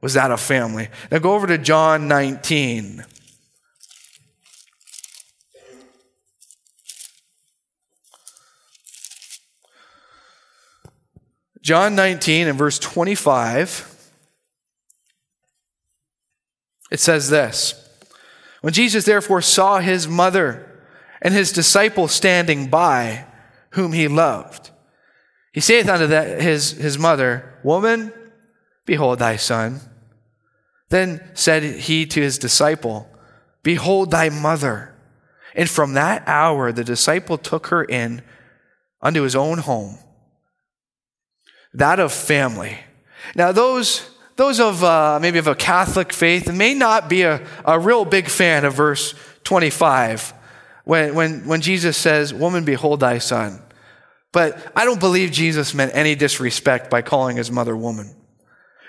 Was 0.00 0.14
that 0.14 0.30
of 0.30 0.40
family. 0.40 0.88
Now 1.10 1.18
go 1.18 1.34
over 1.34 1.46
to 1.46 1.56
John 1.56 2.08
19. 2.08 3.04
John 11.64 11.94
19 11.94 12.48
and 12.48 12.58
verse 12.58 12.78
25, 12.78 14.10
it 16.90 17.00
says 17.00 17.30
this 17.30 17.83
When 18.64 18.72
Jesus 18.72 19.04
therefore 19.04 19.42
saw 19.42 19.78
his 19.78 20.08
mother 20.08 20.80
and 21.20 21.34
his 21.34 21.52
disciple 21.52 22.08
standing 22.08 22.70
by, 22.70 23.26
whom 23.72 23.92
he 23.92 24.08
loved, 24.08 24.70
he 25.52 25.60
saith 25.60 25.86
unto 25.86 26.06
his, 26.06 26.70
his 26.70 26.98
mother, 26.98 27.60
Woman, 27.62 28.10
behold 28.86 29.18
thy 29.18 29.36
son. 29.36 29.80
Then 30.88 31.20
said 31.34 31.62
he 31.62 32.06
to 32.06 32.22
his 32.22 32.38
disciple, 32.38 33.06
Behold 33.62 34.10
thy 34.10 34.30
mother. 34.30 34.94
And 35.54 35.68
from 35.68 35.92
that 35.92 36.22
hour 36.26 36.72
the 36.72 36.84
disciple 36.84 37.36
took 37.36 37.66
her 37.66 37.84
in 37.84 38.22
unto 39.02 39.20
his 39.20 39.36
own 39.36 39.58
home 39.58 39.98
that 41.74 41.98
of 41.98 42.12
family. 42.12 42.78
Now, 43.34 43.52
those, 43.52 44.08
those 44.36 44.60
of 44.60 44.82
uh, 44.82 45.18
maybe 45.20 45.38
of 45.38 45.46
a 45.46 45.54
Catholic 45.54 46.12
faith 46.12 46.52
may 46.52 46.74
not 46.74 47.08
be 47.08 47.22
a, 47.22 47.46
a 47.64 47.78
real 47.78 48.04
big 48.04 48.28
fan 48.28 48.64
of 48.64 48.74
verse 48.74 49.14
25 49.44 50.34
when, 50.84 51.14
when, 51.14 51.46
when 51.46 51.60
Jesus 51.60 51.96
says, 51.96 52.34
Woman, 52.34 52.64
behold 52.64 53.00
thy 53.00 53.18
son. 53.18 53.62
But 54.32 54.72
I 54.74 54.84
don't 54.84 54.98
believe 54.98 55.30
Jesus 55.30 55.74
meant 55.74 55.92
any 55.94 56.16
disrespect 56.16 56.90
by 56.90 57.02
calling 57.02 57.36
his 57.36 57.50
mother 57.50 57.76
woman. 57.76 58.16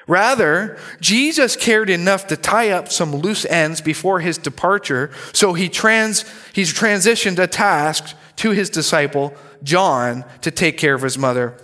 Rather, 0.08 0.78
Jesus 1.00 1.56
cared 1.56 1.90
enough 1.90 2.28
to 2.28 2.38
tie 2.38 2.70
up 2.70 2.92
some 2.92 3.16
loose 3.16 3.46
ends 3.46 3.82
before 3.82 4.20
his 4.20 4.38
departure, 4.38 5.12
so 5.34 5.54
he 5.54 5.70
trans, 5.70 6.26
he's 6.54 6.74
transitioned 6.74 7.40
a 7.40 7.48
task 7.48 8.16
to 8.38 8.52
his 8.52 8.70
disciple, 8.70 9.34
John, 9.64 10.26
to 10.42 10.52
take 10.52 10.78
care 10.78 10.94
of 10.94 11.02
his 11.02 11.18
mother 11.18 11.58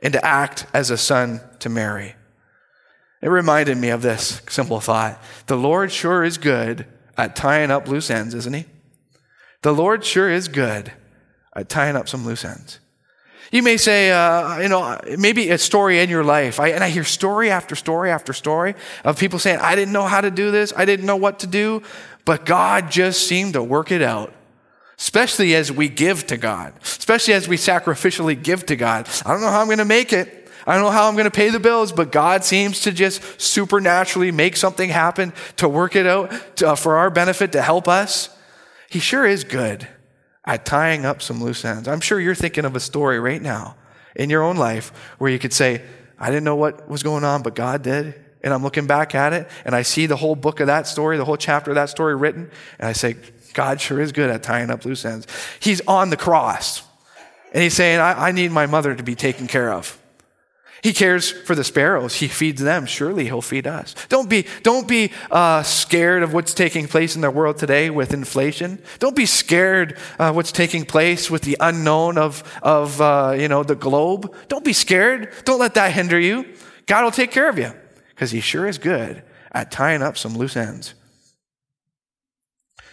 and 0.00 0.12
to 0.12 0.24
act 0.24 0.66
as 0.72 0.90
a 0.90 0.96
son 0.96 1.40
to 1.60 1.68
Mary. 1.68 2.14
It 3.20 3.28
reminded 3.28 3.78
me 3.78 3.88
of 3.88 4.02
this 4.02 4.40
simple 4.48 4.80
thought. 4.80 5.20
The 5.46 5.56
Lord 5.56 5.90
sure 5.90 6.22
is 6.22 6.38
good 6.38 6.86
at 7.16 7.34
tying 7.34 7.70
up 7.70 7.88
loose 7.88 8.10
ends, 8.10 8.34
isn't 8.34 8.54
he? 8.54 8.64
The 9.62 9.72
Lord 9.72 10.04
sure 10.04 10.30
is 10.30 10.46
good 10.46 10.92
at 11.54 11.68
tying 11.68 11.96
up 11.96 12.08
some 12.08 12.24
loose 12.24 12.44
ends. 12.44 12.78
You 13.50 13.62
may 13.62 13.76
say, 13.76 14.10
uh, 14.10 14.58
you 14.58 14.68
know, 14.68 15.00
maybe 15.18 15.48
a 15.50 15.58
story 15.58 16.00
in 16.00 16.10
your 16.10 16.22
life. 16.22 16.60
I, 16.60 16.68
and 16.68 16.84
I 16.84 16.90
hear 16.90 17.02
story 17.02 17.50
after 17.50 17.74
story 17.74 18.10
after 18.10 18.32
story 18.32 18.74
of 19.04 19.18
people 19.18 19.38
saying, 19.38 19.58
I 19.60 19.74
didn't 19.74 19.92
know 19.92 20.04
how 20.04 20.20
to 20.20 20.30
do 20.30 20.50
this. 20.50 20.72
I 20.76 20.84
didn't 20.84 21.06
know 21.06 21.16
what 21.16 21.40
to 21.40 21.46
do, 21.46 21.82
but 22.24 22.44
God 22.44 22.90
just 22.90 23.26
seemed 23.26 23.54
to 23.54 23.62
work 23.62 23.90
it 23.90 24.02
out 24.02 24.34
especially 24.98 25.54
as 25.54 25.70
we 25.70 25.88
give 25.88 26.26
to 26.26 26.36
God, 26.36 26.74
especially 26.82 27.32
as 27.32 27.46
we 27.46 27.56
sacrificially 27.56 28.40
give 28.40 28.66
to 28.66 28.76
God. 28.76 29.08
I 29.24 29.30
don't 29.30 29.40
know 29.40 29.48
how 29.48 29.60
I'm 29.60 29.66
going 29.66 29.78
to 29.78 29.84
make 29.84 30.12
it. 30.12 30.37
I 30.68 30.74
don't 30.74 30.82
know 30.82 30.90
how 30.90 31.08
I'm 31.08 31.14
going 31.14 31.24
to 31.24 31.30
pay 31.30 31.48
the 31.48 31.58
bills, 31.58 31.92
but 31.92 32.12
God 32.12 32.44
seems 32.44 32.82
to 32.82 32.92
just 32.92 33.40
supernaturally 33.40 34.30
make 34.30 34.54
something 34.54 34.90
happen 34.90 35.32
to 35.56 35.66
work 35.66 35.96
it 35.96 36.06
out 36.06 36.30
to, 36.56 36.68
uh, 36.68 36.74
for 36.74 36.98
our 36.98 37.08
benefit 37.08 37.52
to 37.52 37.62
help 37.62 37.88
us. 37.88 38.28
He 38.90 38.98
sure 38.98 39.24
is 39.24 39.44
good 39.44 39.88
at 40.44 40.66
tying 40.66 41.06
up 41.06 41.22
some 41.22 41.42
loose 41.42 41.64
ends. 41.64 41.88
I'm 41.88 42.02
sure 42.02 42.20
you're 42.20 42.34
thinking 42.34 42.66
of 42.66 42.76
a 42.76 42.80
story 42.80 43.18
right 43.18 43.40
now 43.40 43.76
in 44.14 44.28
your 44.28 44.42
own 44.42 44.58
life 44.58 44.92
where 45.16 45.30
you 45.30 45.38
could 45.38 45.54
say, 45.54 45.80
I 46.18 46.26
didn't 46.26 46.44
know 46.44 46.56
what 46.56 46.86
was 46.86 47.02
going 47.02 47.24
on, 47.24 47.42
but 47.42 47.54
God 47.54 47.82
did. 47.82 48.14
And 48.44 48.52
I'm 48.52 48.62
looking 48.62 48.86
back 48.86 49.14
at 49.14 49.32
it 49.32 49.48
and 49.64 49.74
I 49.74 49.80
see 49.80 50.04
the 50.04 50.16
whole 50.16 50.36
book 50.36 50.60
of 50.60 50.66
that 50.66 50.86
story, 50.86 51.16
the 51.16 51.24
whole 51.24 51.38
chapter 51.38 51.70
of 51.70 51.76
that 51.76 51.88
story 51.88 52.14
written, 52.14 52.50
and 52.78 52.88
I 52.88 52.92
say, 52.92 53.16
God 53.54 53.80
sure 53.80 54.02
is 54.02 54.12
good 54.12 54.28
at 54.28 54.42
tying 54.42 54.68
up 54.68 54.84
loose 54.84 55.06
ends. 55.06 55.26
He's 55.60 55.80
on 55.88 56.10
the 56.10 56.18
cross. 56.18 56.82
And 57.54 57.62
he's 57.62 57.72
saying, 57.72 58.00
I, 58.00 58.28
I 58.28 58.32
need 58.32 58.52
my 58.52 58.66
mother 58.66 58.94
to 58.94 59.02
be 59.02 59.14
taken 59.14 59.46
care 59.46 59.72
of. 59.72 59.97
He 60.82 60.92
cares 60.92 61.30
for 61.30 61.54
the 61.54 61.64
sparrows. 61.64 62.16
He 62.16 62.28
feeds 62.28 62.62
them. 62.62 62.86
Surely 62.86 63.24
he'll 63.24 63.42
feed 63.42 63.66
us. 63.66 63.94
Don't 64.08 64.30
be, 64.30 64.46
don't 64.62 64.86
be 64.86 65.10
uh, 65.30 65.62
scared 65.64 66.22
of 66.22 66.32
what's 66.32 66.54
taking 66.54 66.86
place 66.86 67.16
in 67.16 67.22
the 67.22 67.30
world 67.30 67.58
today 67.58 67.90
with 67.90 68.14
inflation. 68.14 68.80
Don't 69.00 69.16
be 69.16 69.26
scared 69.26 69.98
uh, 70.18 70.32
what's 70.32 70.52
taking 70.52 70.84
place 70.84 71.30
with 71.30 71.42
the 71.42 71.56
unknown 71.58 72.16
of, 72.16 72.42
of 72.62 73.00
uh, 73.00 73.34
you 73.36 73.48
know, 73.48 73.64
the 73.64 73.74
globe. 73.74 74.32
Don't 74.48 74.64
be 74.64 74.72
scared. 74.72 75.32
Don't 75.44 75.58
let 75.58 75.74
that 75.74 75.92
hinder 75.92 76.18
you. 76.18 76.44
God 76.86 77.02
will 77.02 77.10
take 77.10 77.32
care 77.32 77.48
of 77.48 77.58
you 77.58 77.72
because 78.10 78.30
he 78.30 78.40
sure 78.40 78.66
is 78.66 78.78
good 78.78 79.22
at 79.52 79.70
tying 79.72 80.02
up 80.02 80.16
some 80.16 80.36
loose 80.36 80.56
ends. 80.56 80.94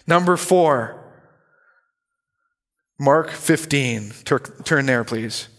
Number 0.07 0.37
four, 0.37 1.03
Mark 2.99 3.29
15. 3.29 4.11
Turn 4.63 4.85
there, 4.85 5.03
please. 5.03 5.49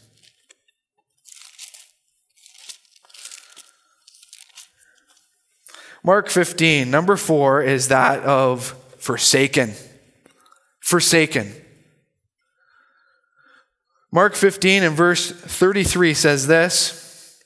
Mark 6.06 6.28
15, 6.28 6.88
number 6.88 7.16
four 7.16 7.60
is 7.60 7.88
that 7.88 8.22
of 8.22 8.76
forsaken. 8.96 9.72
Forsaken. 10.78 11.52
Mark 14.12 14.36
15 14.36 14.84
and 14.84 14.96
verse 14.96 15.32
33 15.32 16.14
says 16.14 16.46
this 16.46 17.42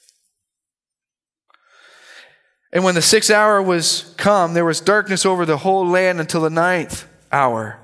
And 2.71 2.85
when 2.85 2.95
the 2.95 3.01
sixth 3.01 3.31
hour 3.31 3.63
was 3.63 4.15
come, 4.19 4.53
there 4.53 4.67
was 4.67 4.83
darkness 4.83 5.25
over 5.25 5.47
the 5.47 5.57
whole 5.57 5.87
land 5.87 6.21
until 6.21 6.43
the 6.43 6.51
ninth 6.51 7.09
hour. 7.33 7.81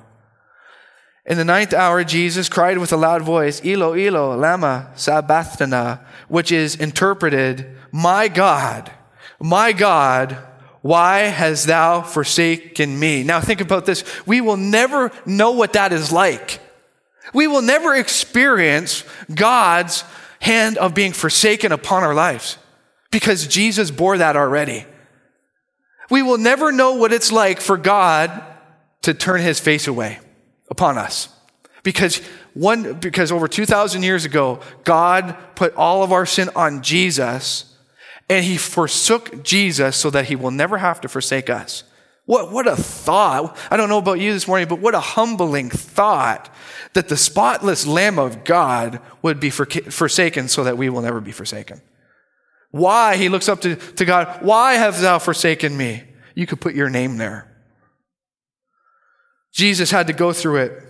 In 1.25 1.39
the 1.39 1.45
ninth 1.45 1.73
hour, 1.73 2.05
Jesus 2.05 2.51
cried 2.51 2.77
with 2.77 2.93
a 2.93 2.99
loud 2.99 3.23
voice, 3.23 3.63
Elo, 3.65 3.95
Elo, 3.95 4.37
lama 4.37 4.93
sabachthani, 4.95 6.03
which 6.29 6.53
is 6.53 6.77
interpreted, 6.77 7.67
My 7.91 8.29
God, 8.29 8.93
my 9.41 9.73
God, 9.73 10.37
why 10.87 11.21
hast 11.21 11.67
thou 11.67 12.03
forsaken 12.03 12.99
me? 12.99 13.25
Now 13.25 13.41
think 13.41 13.61
about 13.61 13.87
this. 13.87 14.05
We 14.27 14.41
will 14.41 14.57
never 14.57 15.11
know 15.25 15.51
what 15.51 15.73
that 15.73 15.93
is 15.93 16.13
like. 16.13 16.61
We 17.35 17.49
will 17.49 17.63
never 17.63 17.95
experience 17.95 19.05
God's 19.35 20.05
hand 20.41 20.79
of 20.79 20.95
being 20.95 21.13
forsaken 21.13 21.73
upon 21.73 22.05
our 22.05 22.15
lives 22.15 22.59
because 23.11 23.47
Jesus 23.47 23.91
bore 23.91 24.19
that 24.19 24.37
already. 24.37 24.87
We 26.09 26.23
will 26.23 26.39
never 26.39 26.71
know 26.71 26.95
what 26.95 27.13
it's 27.13 27.33
like 27.33 27.61
for 27.61 27.77
God 27.77 28.45
to 29.03 29.13
turn 29.13 29.41
his 29.41 29.59
face 29.59 29.89
away 29.89 30.21
upon 30.71 30.99
us. 30.99 31.29
Because 31.83 32.19
one, 32.55 32.95
because 32.95 33.33
over 33.33 33.49
2,000 33.49 34.03
years 34.03 34.25
ago, 34.25 34.61
God 34.85 35.37
put 35.57 35.75
all 35.75 36.03
of 36.03 36.13
our 36.13 36.27
sin 36.27 36.49
on 36.55 36.83
Jesus 36.83 37.76
and 38.29 38.45
he 38.45 38.57
forsook 38.57 39.43
Jesus 39.43 39.97
so 39.97 40.11
that 40.11 40.27
he 40.27 40.37
will 40.37 40.51
never 40.51 40.79
have 40.79 41.01
to 41.03 41.09
forsake 41.09 41.49
us. 41.49 41.85
What, 42.25 42.51
what 42.51 42.67
a 42.67 42.75
thought. 42.75 43.57
I 43.71 43.77
don't 43.77 43.89
know 43.89 43.99
about 43.99 44.19
you 44.19 44.33
this 44.33 44.49
morning, 44.49 44.67
but 44.67 44.81
what 44.81 44.97
a 44.97 45.01
humbling 45.01 45.71
thought 45.71 46.53
that 46.95 47.09
the 47.09 47.17
spotless 47.17 47.87
Lamb 47.87 48.19
of 48.19 48.43
God 48.43 49.01
would 49.23 49.39
be 49.39 49.51
forsaken 49.51 50.49
so 50.49 50.65
that 50.65 50.77
we 50.77 50.89
will 50.89 51.03
never 51.03 51.21
be 51.21 51.31
forsaken. 51.31 51.81
Why? 52.73 53.17
He 53.17 53.29
looks 53.29 53.49
up 53.49 53.61
to, 53.61 53.77
to 53.77 54.05
God. 54.05 54.43
Why 54.43 54.75
have 54.75 55.01
thou 55.01 55.21
forsaken 55.21 55.77
me? 55.77 56.03
You 56.35 56.47
could 56.47 56.61
put 56.61 56.75
your 56.75 56.91
name 56.91 57.17
there. 57.17 57.53
Jesus 59.53 59.91
had 59.91 60.09
to 60.09 60.13
go 60.13 60.33
through 60.33 60.57
it, 60.57 60.83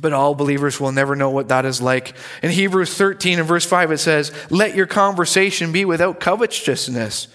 but 0.00 0.12
all 0.12 0.34
believers 0.34 0.80
will 0.80 0.92
never 0.92 1.16
know 1.16 1.30
what 1.30 1.48
that 1.48 1.64
is 1.64 1.82
like. 1.82 2.14
In 2.42 2.50
Hebrews 2.50 2.94
13 2.94 3.38
and 3.38 3.48
verse 3.48 3.64
5, 3.64 3.92
it 3.92 3.98
says, 3.98 4.32
Let 4.50 4.74
your 4.74 4.86
conversation 4.86 5.72
be 5.72 5.84
without 5.84 6.20
covetousness, 6.20 7.28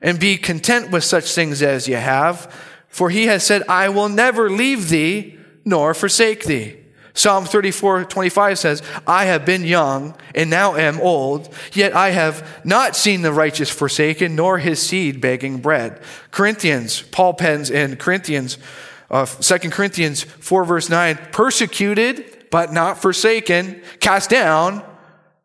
and 0.00 0.20
be 0.20 0.36
content 0.36 0.90
with 0.90 1.04
such 1.04 1.34
things 1.34 1.62
as 1.62 1.88
you 1.88 1.96
have. 1.96 2.52
For 2.88 3.10
he 3.10 3.26
has 3.26 3.44
said, 3.44 3.62
I 3.68 3.88
will 3.88 4.08
never 4.08 4.48
leave 4.48 4.88
thee 4.88 5.38
nor 5.64 5.94
forsake 5.94 6.44
thee. 6.44 6.76
Psalm 7.16 7.44
34, 7.44 8.04
25 8.04 8.58
says, 8.58 8.82
I 9.06 9.26
have 9.26 9.46
been 9.46 9.64
young 9.64 10.16
and 10.34 10.50
now 10.50 10.74
am 10.74 11.00
old, 11.00 11.48
yet 11.72 11.94
I 11.94 12.10
have 12.10 12.64
not 12.64 12.96
seen 12.96 13.22
the 13.22 13.32
righteous 13.32 13.70
forsaken, 13.70 14.34
nor 14.34 14.58
his 14.58 14.84
seed 14.84 15.20
begging 15.20 15.58
bread. 15.58 16.00
Corinthians, 16.32 17.02
Paul 17.02 17.34
pens 17.34 17.70
in 17.70 17.96
Corinthians, 17.96 18.58
uh, 19.14 19.26
2 19.26 19.70
Corinthians 19.70 20.24
4, 20.24 20.64
verse 20.64 20.90
9, 20.90 21.16
persecuted, 21.30 22.48
but 22.50 22.72
not 22.72 23.00
forsaken, 23.00 23.80
cast 24.00 24.28
down, 24.28 24.82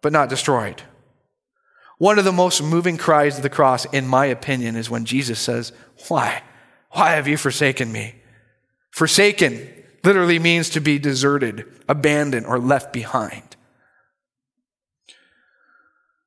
but 0.01 0.11
not 0.11 0.27
destroyed. 0.27 0.81
One 1.99 2.17
of 2.17 2.25
the 2.25 2.31
most 2.31 2.63
moving 2.63 2.97
cries 2.97 3.37
of 3.37 3.43
the 3.43 3.49
cross, 3.49 3.85
in 3.85 4.07
my 4.07 4.25
opinion, 4.25 4.75
is 4.75 4.89
when 4.89 5.05
Jesus 5.05 5.39
says, 5.39 5.71
Why? 6.07 6.41
Why 6.91 7.11
have 7.11 7.27
you 7.27 7.37
forsaken 7.37 7.91
me? 7.91 8.15
Forsaken 8.89 9.69
literally 10.03 10.39
means 10.39 10.71
to 10.71 10.79
be 10.79 10.97
deserted, 10.97 11.65
abandoned, 11.87 12.47
or 12.47 12.57
left 12.57 12.91
behind. 12.91 13.55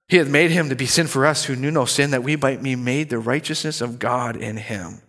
He 0.07 0.18
hath 0.18 0.28
made 0.28 0.52
him 0.52 0.68
to 0.68 0.76
be 0.76 0.87
sin 0.87 1.09
for 1.09 1.26
us 1.26 1.46
who 1.46 1.57
knew 1.57 1.72
no 1.72 1.87
sin, 1.87 2.12
that 2.12 2.22
we 2.22 2.37
might 2.37 2.62
be 2.62 2.76
made 2.76 3.11
the 3.11 3.18
righteousness 3.18 3.81
of 3.81 3.98
God 3.98 4.37
in 4.37 4.59
him. 4.59 5.02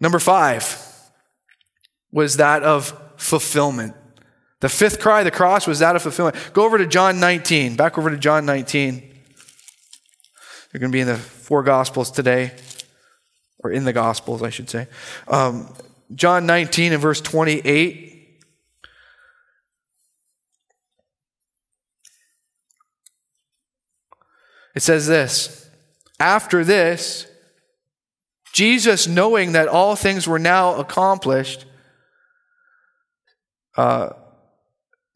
Number 0.00 0.18
five 0.18 0.84
was 2.12 2.36
that 2.36 2.62
of 2.62 2.98
fulfillment. 3.16 3.94
The 4.60 4.68
fifth 4.68 5.00
cry 5.00 5.20
of 5.20 5.24
the 5.24 5.30
cross 5.30 5.66
was 5.66 5.78
that 5.80 5.96
of 5.96 6.02
fulfillment. 6.02 6.36
Go 6.52 6.64
over 6.64 6.78
to 6.78 6.86
John 6.86 7.20
19, 7.20 7.76
back 7.76 7.98
over 7.98 8.10
to 8.10 8.16
John 8.16 8.44
19. 8.46 8.94
You're 10.72 10.80
going 10.80 10.90
to 10.90 10.96
be 10.96 11.00
in 11.00 11.06
the 11.06 11.16
four 11.16 11.62
Gospels 11.62 12.10
today, 12.10 12.52
or 13.60 13.70
in 13.70 13.84
the 13.84 13.92
Gospels, 13.92 14.42
I 14.42 14.50
should 14.50 14.68
say. 14.68 14.88
Um, 15.28 15.72
John 16.14 16.46
19 16.46 16.92
and 16.92 17.00
verse 17.00 17.20
28. 17.20 18.08
It 24.74 24.82
says 24.82 25.06
this 25.06 25.68
After 26.20 26.64
this, 26.64 27.26
Jesus, 28.52 29.06
knowing 29.06 29.52
that 29.52 29.68
all 29.68 29.96
things 29.96 30.26
were 30.26 30.38
now 30.38 30.74
accomplished, 30.74 31.64
uh, 33.76 34.10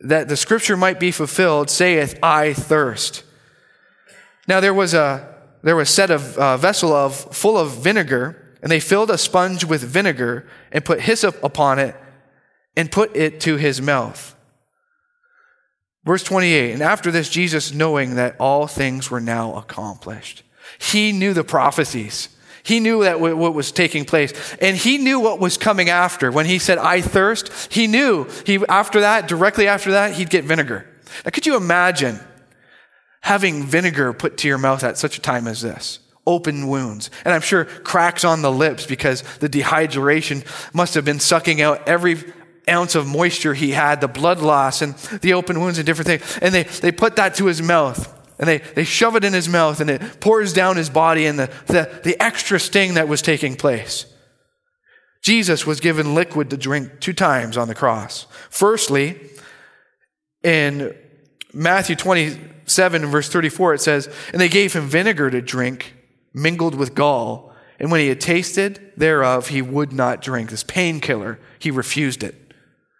that 0.00 0.28
the 0.28 0.36
scripture 0.36 0.76
might 0.76 1.00
be 1.00 1.10
fulfilled, 1.10 1.70
saith, 1.70 2.18
I 2.22 2.52
thirst. 2.52 3.24
Now 4.48 4.60
there 4.60 4.74
was 4.74 4.94
a 4.94 5.32
there 5.62 5.76
was 5.76 5.90
set 5.90 6.10
a 6.10 6.16
uh, 6.16 6.56
vessel 6.56 6.92
of 6.92 7.14
full 7.14 7.56
of 7.56 7.70
vinegar, 7.70 8.56
and 8.62 8.70
they 8.70 8.80
filled 8.80 9.10
a 9.10 9.18
sponge 9.18 9.64
with 9.64 9.82
vinegar 9.82 10.46
and 10.72 10.84
put 10.84 11.00
hyssop 11.00 11.42
upon 11.42 11.78
it 11.78 11.94
and 12.76 12.90
put 12.90 13.14
it 13.16 13.40
to 13.40 13.56
his 13.56 13.80
mouth. 13.80 14.34
Verse 16.04 16.24
28 16.24 16.72
And 16.72 16.82
after 16.82 17.10
this, 17.10 17.28
Jesus, 17.28 17.72
knowing 17.72 18.16
that 18.16 18.36
all 18.40 18.66
things 18.66 19.10
were 19.10 19.20
now 19.20 19.54
accomplished, 19.54 20.42
he 20.78 21.12
knew 21.12 21.32
the 21.32 21.44
prophecies. 21.44 22.28
He 22.64 22.78
knew 22.78 23.02
that 23.02 23.20
what 23.20 23.54
was 23.54 23.72
taking 23.72 24.04
place. 24.04 24.32
And 24.60 24.76
he 24.76 24.98
knew 24.98 25.18
what 25.18 25.40
was 25.40 25.56
coming 25.56 25.88
after. 25.88 26.30
When 26.30 26.46
he 26.46 26.58
said, 26.58 26.78
I 26.78 27.00
thirst, 27.00 27.72
he 27.72 27.86
knew 27.86 28.28
he, 28.46 28.64
after 28.68 29.00
that, 29.00 29.26
directly 29.26 29.66
after 29.66 29.92
that, 29.92 30.14
he'd 30.14 30.30
get 30.30 30.44
vinegar. 30.44 30.86
Now, 31.24 31.30
could 31.30 31.46
you 31.46 31.56
imagine 31.56 32.20
having 33.22 33.64
vinegar 33.64 34.12
put 34.12 34.36
to 34.38 34.48
your 34.48 34.58
mouth 34.58 34.84
at 34.84 34.96
such 34.96 35.18
a 35.18 35.20
time 35.20 35.48
as 35.48 35.60
this? 35.60 35.98
Open 36.24 36.68
wounds. 36.68 37.10
And 37.24 37.34
I'm 37.34 37.40
sure 37.40 37.64
cracks 37.64 38.24
on 38.24 38.42
the 38.42 38.52
lips 38.52 38.86
because 38.86 39.22
the 39.38 39.48
dehydration 39.48 40.46
must 40.72 40.94
have 40.94 41.04
been 41.04 41.18
sucking 41.18 41.60
out 41.60 41.88
every 41.88 42.18
ounce 42.68 42.94
of 42.94 43.08
moisture 43.08 43.54
he 43.54 43.72
had, 43.72 44.00
the 44.00 44.06
blood 44.06 44.38
loss 44.38 44.82
and 44.82 44.94
the 45.20 45.32
open 45.32 45.60
wounds 45.60 45.78
and 45.78 45.86
different 45.86 46.06
things. 46.06 46.38
And 46.40 46.54
they, 46.54 46.62
they 46.62 46.92
put 46.92 47.16
that 47.16 47.34
to 47.36 47.46
his 47.46 47.60
mouth 47.60 48.21
and 48.38 48.48
they, 48.48 48.58
they 48.58 48.84
shove 48.84 49.16
it 49.16 49.24
in 49.24 49.32
his 49.32 49.48
mouth 49.48 49.80
and 49.80 49.90
it 49.90 50.20
pours 50.20 50.52
down 50.52 50.76
his 50.76 50.90
body 50.90 51.26
and 51.26 51.38
the, 51.38 51.50
the, 51.66 52.00
the 52.04 52.22
extra 52.22 52.58
sting 52.58 52.94
that 52.94 53.08
was 53.08 53.22
taking 53.22 53.56
place. 53.56 54.06
Jesus 55.22 55.64
was 55.64 55.80
given 55.80 56.14
liquid 56.14 56.50
to 56.50 56.56
drink 56.56 57.00
two 57.00 57.12
times 57.12 57.56
on 57.56 57.68
the 57.68 57.74
cross. 57.74 58.26
Firstly, 58.50 59.20
in 60.42 60.96
Matthew 61.52 61.94
27 61.94 63.06
verse 63.06 63.28
34, 63.28 63.74
it 63.74 63.80
says, 63.80 64.12
And 64.32 64.40
they 64.40 64.48
gave 64.48 64.72
him 64.72 64.88
vinegar 64.88 65.30
to 65.30 65.40
drink, 65.40 65.94
mingled 66.34 66.74
with 66.74 66.94
gall. 66.94 67.54
And 67.78 67.90
when 67.90 68.00
he 68.00 68.08
had 68.08 68.20
tasted 68.20 68.92
thereof, 68.96 69.48
he 69.48 69.62
would 69.62 69.92
not 69.92 70.22
drink. 70.22 70.50
This 70.50 70.64
painkiller, 70.64 71.38
he 71.58 71.70
refused 71.70 72.24
it. 72.24 72.34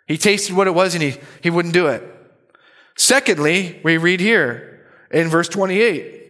He 0.06 0.16
tasted 0.16 0.54
what 0.54 0.66
it 0.66 0.74
was 0.74 0.94
and 0.94 1.02
he, 1.02 1.16
he 1.40 1.50
wouldn't 1.50 1.74
do 1.74 1.88
it. 1.88 2.08
Secondly, 2.96 3.80
we 3.82 3.96
read 3.96 4.20
here 4.20 4.71
in 5.12 5.28
verse 5.28 5.48
28. 5.48 6.20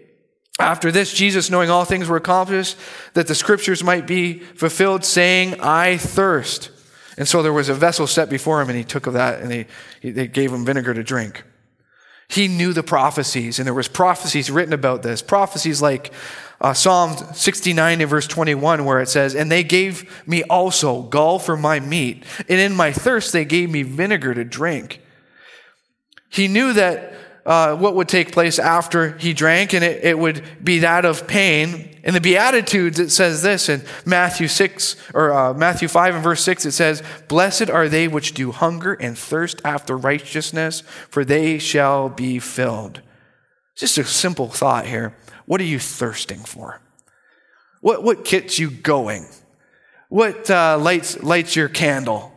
After 0.58 0.92
this, 0.92 1.12
Jesus, 1.12 1.50
knowing 1.50 1.70
all 1.70 1.84
things 1.84 2.08
were 2.08 2.16
accomplished, 2.16 2.76
that 3.14 3.26
the 3.26 3.34
scriptures 3.34 3.82
might 3.82 4.06
be 4.06 4.38
fulfilled, 4.38 5.04
saying, 5.04 5.60
I 5.60 5.96
thirst. 5.96 6.70
And 7.16 7.26
so 7.26 7.42
there 7.42 7.52
was 7.52 7.68
a 7.68 7.74
vessel 7.74 8.06
set 8.06 8.28
before 8.28 8.60
him, 8.60 8.68
and 8.68 8.76
he 8.76 8.84
took 8.84 9.06
of 9.06 9.14
that, 9.14 9.40
and 9.40 9.50
they, 9.50 9.66
they 10.02 10.26
gave 10.26 10.52
him 10.52 10.64
vinegar 10.64 10.94
to 10.94 11.02
drink. 11.02 11.44
He 12.28 12.48
knew 12.48 12.72
the 12.72 12.82
prophecies, 12.82 13.58
and 13.58 13.66
there 13.66 13.74
was 13.74 13.88
prophecies 13.88 14.50
written 14.50 14.72
about 14.72 15.02
this. 15.02 15.20
Prophecies 15.20 15.82
like 15.82 16.12
uh, 16.60 16.72
Psalm 16.72 17.16
69 17.34 18.00
in 18.00 18.08
verse 18.08 18.26
21, 18.26 18.84
where 18.84 19.00
it 19.00 19.08
says, 19.08 19.34
And 19.34 19.50
they 19.50 19.64
gave 19.64 20.26
me 20.26 20.42
also 20.44 21.02
gall 21.02 21.38
for 21.38 21.56
my 21.56 21.80
meat, 21.80 22.24
and 22.48 22.58
in 22.60 22.74
my 22.74 22.92
thirst 22.92 23.32
they 23.32 23.44
gave 23.44 23.68
me 23.70 23.82
vinegar 23.82 24.32
to 24.32 24.44
drink. 24.44 25.00
He 26.30 26.48
knew 26.48 26.72
that 26.72 27.12
uh, 27.44 27.76
what 27.76 27.94
would 27.94 28.08
take 28.08 28.32
place 28.32 28.58
after 28.58 29.16
he 29.18 29.32
drank, 29.32 29.72
and 29.72 29.84
it, 29.84 30.04
it 30.04 30.18
would 30.18 30.42
be 30.62 30.80
that 30.80 31.04
of 31.04 31.26
pain. 31.26 31.88
In 32.04 32.14
the 32.14 32.20
Beatitudes, 32.20 32.98
it 32.98 33.10
says 33.10 33.42
this 33.42 33.68
in 33.68 33.82
Matthew 34.04 34.48
6, 34.48 34.96
or 35.14 35.32
uh, 35.32 35.54
Matthew 35.54 35.88
5 35.88 36.16
and 36.16 36.24
verse 36.24 36.42
6, 36.44 36.66
it 36.66 36.72
says, 36.72 37.02
Blessed 37.28 37.70
are 37.70 37.88
they 37.88 38.08
which 38.08 38.34
do 38.34 38.52
hunger 38.52 38.94
and 38.94 39.18
thirst 39.18 39.60
after 39.64 39.96
righteousness, 39.96 40.82
for 41.08 41.24
they 41.24 41.58
shall 41.58 42.08
be 42.08 42.38
filled. 42.38 43.02
Just 43.76 43.98
a 43.98 44.04
simple 44.04 44.48
thought 44.48 44.86
here. 44.86 45.16
What 45.46 45.60
are 45.60 45.64
you 45.64 45.78
thirsting 45.78 46.40
for? 46.40 46.80
What, 47.80 48.04
what 48.04 48.24
gets 48.24 48.58
you 48.58 48.70
going? 48.70 49.26
What 50.08 50.48
uh, 50.50 50.78
lights, 50.78 51.22
lights 51.22 51.56
your 51.56 51.68
candle? 51.68 52.32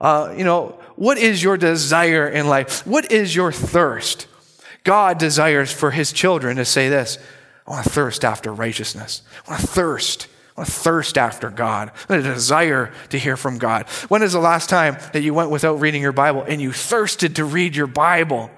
Uh, 0.00 0.34
you 0.36 0.44
know, 0.44 0.80
what 0.96 1.18
is 1.18 1.42
your 1.42 1.56
desire 1.56 2.28
in 2.28 2.48
life? 2.48 2.84
What 2.86 3.12
is 3.12 3.34
your 3.34 3.52
thirst? 3.52 4.26
God 4.84 5.18
desires 5.18 5.72
for 5.72 5.90
his 5.90 6.12
children 6.12 6.56
to 6.56 6.64
say 6.64 6.88
this 6.88 7.18
I 7.66 7.70
want 7.70 7.84
to 7.84 7.90
thirst 7.90 8.24
after 8.24 8.52
righteousness. 8.52 9.22
I 9.46 9.50
want 9.50 9.60
to 9.62 9.66
thirst. 9.66 10.28
I 10.56 10.60
want 10.60 10.68
to 10.68 10.74
thirst 10.74 11.16
after 11.16 11.50
God. 11.50 11.90
I 12.08 12.14
want 12.14 12.26
a 12.26 12.34
desire 12.34 12.92
to 13.10 13.18
hear 13.18 13.36
from 13.36 13.58
God. 13.58 13.88
When 14.08 14.22
is 14.22 14.32
the 14.32 14.40
last 14.40 14.68
time 14.68 14.98
that 15.12 15.22
you 15.22 15.32
went 15.32 15.50
without 15.50 15.80
reading 15.80 16.02
your 16.02 16.12
Bible 16.12 16.42
and 16.42 16.60
you 16.60 16.72
thirsted 16.72 17.36
to 17.36 17.44
read 17.44 17.76
your 17.76 17.86
Bible? 17.86 18.50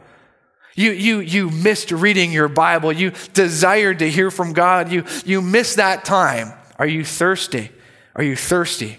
You, 0.74 0.90
you, 0.90 1.20
you 1.20 1.50
missed 1.50 1.92
reading 1.92 2.32
your 2.32 2.48
Bible. 2.48 2.92
You 2.92 3.12
desired 3.32 4.00
to 4.00 4.10
hear 4.10 4.30
from 4.30 4.54
God. 4.54 4.90
You, 4.90 5.04
you 5.24 5.40
missed 5.40 5.76
that 5.76 6.04
time. 6.04 6.52
Are 6.78 6.86
you 6.86 7.04
thirsty? 7.04 7.70
Are 8.16 8.24
you 8.24 8.34
thirsty? 8.34 8.98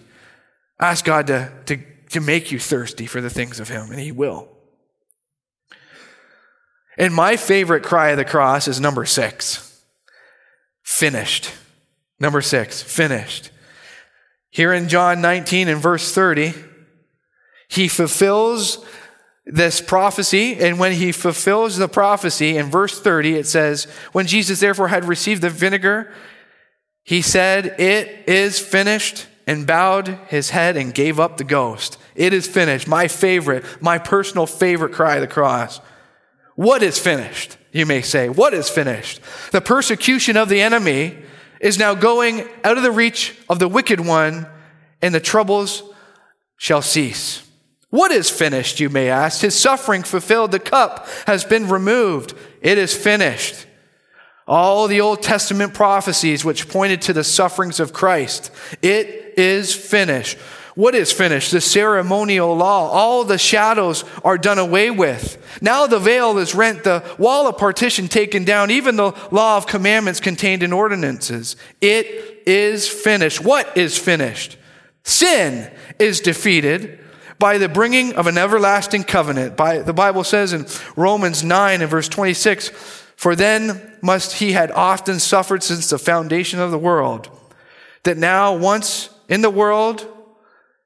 Ask 0.79 1.03
God 1.03 1.27
to, 1.27 1.51
to, 1.65 1.77
to 2.11 2.21
make 2.21 2.51
you 2.51 2.59
thirsty 2.59 3.07
for 3.07 3.19
the 3.19 3.29
things 3.29 3.59
of 3.59 3.67
Him, 3.67 3.89
and 3.91 3.99
He 3.99 4.11
will. 4.13 4.54
And 6.97 7.13
my 7.13 7.35
favorite 7.37 7.83
cry 7.83 8.09
of 8.09 8.17
the 8.17 8.25
cross 8.25 8.67
is 8.67 8.79
number 8.79 9.05
six 9.05 9.61
finished. 10.83 11.51
Number 12.19 12.41
six, 12.41 12.81
finished. 12.81 13.49
Here 14.49 14.71
in 14.71 14.87
John 14.87 15.19
19 15.19 15.67
and 15.67 15.81
verse 15.81 16.13
30, 16.13 16.53
he 17.67 17.87
fulfills 17.89 18.85
this 19.45 19.81
prophecy. 19.81 20.55
And 20.55 20.79
when 20.79 20.93
he 20.93 21.11
fulfills 21.11 21.77
the 21.77 21.89
prophecy 21.89 22.55
in 22.55 22.67
verse 22.67 23.01
30, 23.01 23.35
it 23.35 23.47
says, 23.47 23.85
When 24.13 24.27
Jesus 24.27 24.61
therefore 24.61 24.87
had 24.87 25.05
received 25.05 25.41
the 25.41 25.49
vinegar, 25.49 26.13
he 27.03 27.21
said, 27.21 27.79
It 27.79 28.29
is 28.29 28.59
finished, 28.59 29.27
and 29.47 29.67
bowed 29.67 30.07
his 30.27 30.51
head 30.51 30.77
and 30.77 30.93
gave 30.93 31.19
up 31.19 31.37
the 31.37 31.43
ghost. 31.43 31.97
It 32.15 32.33
is 32.33 32.47
finished. 32.47 32.87
My 32.87 33.07
favorite, 33.07 33.63
my 33.81 33.97
personal 33.97 34.47
favorite 34.47 34.93
cry 34.93 35.15
of 35.15 35.21
the 35.21 35.27
cross. 35.27 35.81
What 36.55 36.83
is 36.83 36.97
finished? 36.97 37.57
You 37.71 37.85
may 37.85 38.01
say. 38.01 38.29
What 38.29 38.53
is 38.53 38.69
finished? 38.69 39.19
The 39.51 39.61
persecution 39.61 40.37
of 40.37 40.49
the 40.49 40.61
enemy 40.61 41.17
is 41.59 41.77
now 41.77 41.93
going 41.93 42.47
out 42.63 42.77
of 42.77 42.83
the 42.83 42.91
reach 42.91 43.37
of 43.49 43.59
the 43.59 43.67
wicked 43.67 43.99
one, 43.99 44.47
and 45.01 45.13
the 45.13 45.19
troubles 45.19 45.83
shall 46.57 46.81
cease. 46.81 47.43
What 47.89 48.11
is 48.11 48.29
finished, 48.29 48.79
you 48.79 48.89
may 48.89 49.09
ask? 49.09 49.41
His 49.41 49.57
suffering 49.57 50.03
fulfilled, 50.03 50.51
the 50.51 50.59
cup 50.59 51.07
has 51.27 51.43
been 51.43 51.69
removed. 51.69 52.33
It 52.61 52.77
is 52.77 52.93
finished. 52.95 53.65
All 54.47 54.87
the 54.87 55.01
Old 55.01 55.23
Testament 55.23 55.73
prophecies 55.73 56.45
which 56.45 56.69
pointed 56.69 57.01
to 57.03 57.13
the 57.13 57.23
sufferings 57.23 57.79
of 57.79 57.93
Christ, 57.93 58.51
it 58.81 59.33
is 59.37 59.73
finished. 59.73 60.37
What 60.75 60.93
is 60.93 61.11
finished? 61.11 61.51
The 61.51 61.61
ceremonial 61.61 62.55
law. 62.55 62.89
All 62.89 63.23
the 63.23 63.37
shadows 63.37 64.03
are 64.23 64.37
done 64.37 64.59
away 64.59 64.91
with. 64.91 65.37
Now 65.61 65.87
the 65.87 65.99
veil 65.99 66.37
is 66.37 66.53
rent, 66.53 66.83
the 66.83 67.01
wall 67.17 67.47
of 67.47 67.57
partition 67.57 68.09
taken 68.09 68.43
down, 68.43 68.71
even 68.71 68.97
the 68.97 69.13
law 69.31 69.55
of 69.55 69.67
commandments 69.67 70.19
contained 70.19 70.63
in 70.63 70.73
ordinances. 70.73 71.55
It 71.79 72.43
is 72.45 72.89
finished. 72.89 73.41
What 73.41 73.77
is 73.77 73.97
finished? 73.97 74.57
Sin 75.03 75.71
is 75.97 76.19
defeated. 76.19 76.99
by 77.39 77.57
the 77.57 77.69
bringing 77.69 78.13
of 78.13 78.27
an 78.27 78.37
everlasting 78.37 79.03
covenant. 79.03 79.57
By 79.57 79.79
the 79.79 79.93
Bible 79.93 80.23
says 80.23 80.53
in 80.53 80.65
Romans 80.95 81.43
9 81.43 81.81
and 81.81 81.89
verse 81.89 82.07
26, 82.07 82.69
for 83.15 83.35
then 83.35 83.97
must 84.01 84.33
he 84.33 84.53
had 84.53 84.71
often 84.71 85.19
suffered 85.19 85.63
since 85.63 85.89
the 85.89 85.97
foundation 85.97 86.59
of 86.59 86.71
the 86.71 86.77
world, 86.77 87.29
that 88.03 88.17
now 88.17 88.55
once 88.55 89.09
in 89.27 89.41
the 89.41 89.49
world 89.49 90.07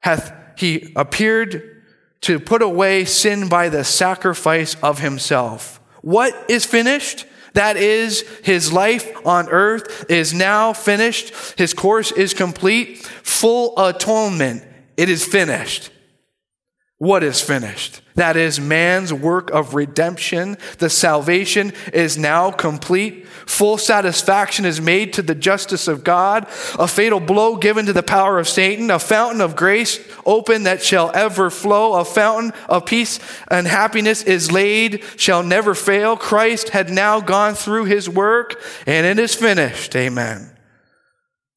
hath 0.02 0.34
he 0.58 0.92
appeared 0.96 1.84
to 2.22 2.40
put 2.40 2.62
away 2.62 3.06
sin 3.06 3.48
by 3.48 3.70
the 3.70 3.84
sacrifice 3.84 4.76
of 4.84 5.00
himself. 5.00 5.80
What 6.02 6.34
is 6.50 6.66
finished? 6.66 7.26
That 7.54 7.78
is, 7.78 8.22
his 8.44 8.72
life 8.72 9.10
on 9.26 9.50
earth 9.50 10.06
is 10.10 10.34
now 10.34 10.74
finished. 10.74 11.34
His 11.58 11.74
course 11.74 12.12
is 12.12 12.34
complete. 12.34 12.98
Full 12.98 13.74
atonement. 13.78 14.64
It 14.98 15.10
is 15.10 15.26
finished. 15.26 15.92
What 17.00 17.24
is 17.24 17.40
finished? 17.40 18.02
That 18.16 18.36
is 18.36 18.60
man's 18.60 19.14
work 19.14 19.52
of 19.52 19.74
redemption. 19.74 20.58
The 20.80 20.90
salvation 20.90 21.72
is 21.94 22.18
now 22.18 22.52
complete. 22.52 23.26
Full 23.46 23.78
satisfaction 23.78 24.66
is 24.66 24.82
made 24.82 25.14
to 25.14 25.22
the 25.22 25.34
justice 25.34 25.88
of 25.88 26.04
God. 26.04 26.46
A 26.78 26.90
fatal 26.90 27.22
blow 27.22 27.56
given 27.56 27.86
to 27.86 27.94
the 27.94 28.04
power 28.04 28.38
of 28.38 28.50
Satan. 28.50 28.92
A 28.92 29.00
fountain 29.00 29.40
of 29.40 29.56
grace 29.56 29.98
open 30.26 30.64
that 30.64 30.84
shall 30.84 31.10
ever 31.16 31.50
flow. 31.50 31.94
A 31.94 32.04
fountain 32.04 32.52
of 32.68 32.86
peace 32.86 33.22
and 33.48 33.66
happiness 33.66 34.22
is 34.22 34.52
laid, 34.52 35.02
shall 35.16 35.42
never 35.42 35.74
fail. 35.74 36.18
Christ 36.18 36.70
had 36.70 36.90
now 36.90 37.22
gone 37.22 37.54
through 37.54 37.86
his 37.86 38.10
work 38.10 38.62
and 38.86 39.06
it 39.06 39.24
is 39.24 39.34
finished. 39.34 39.96
Amen. 39.96 40.52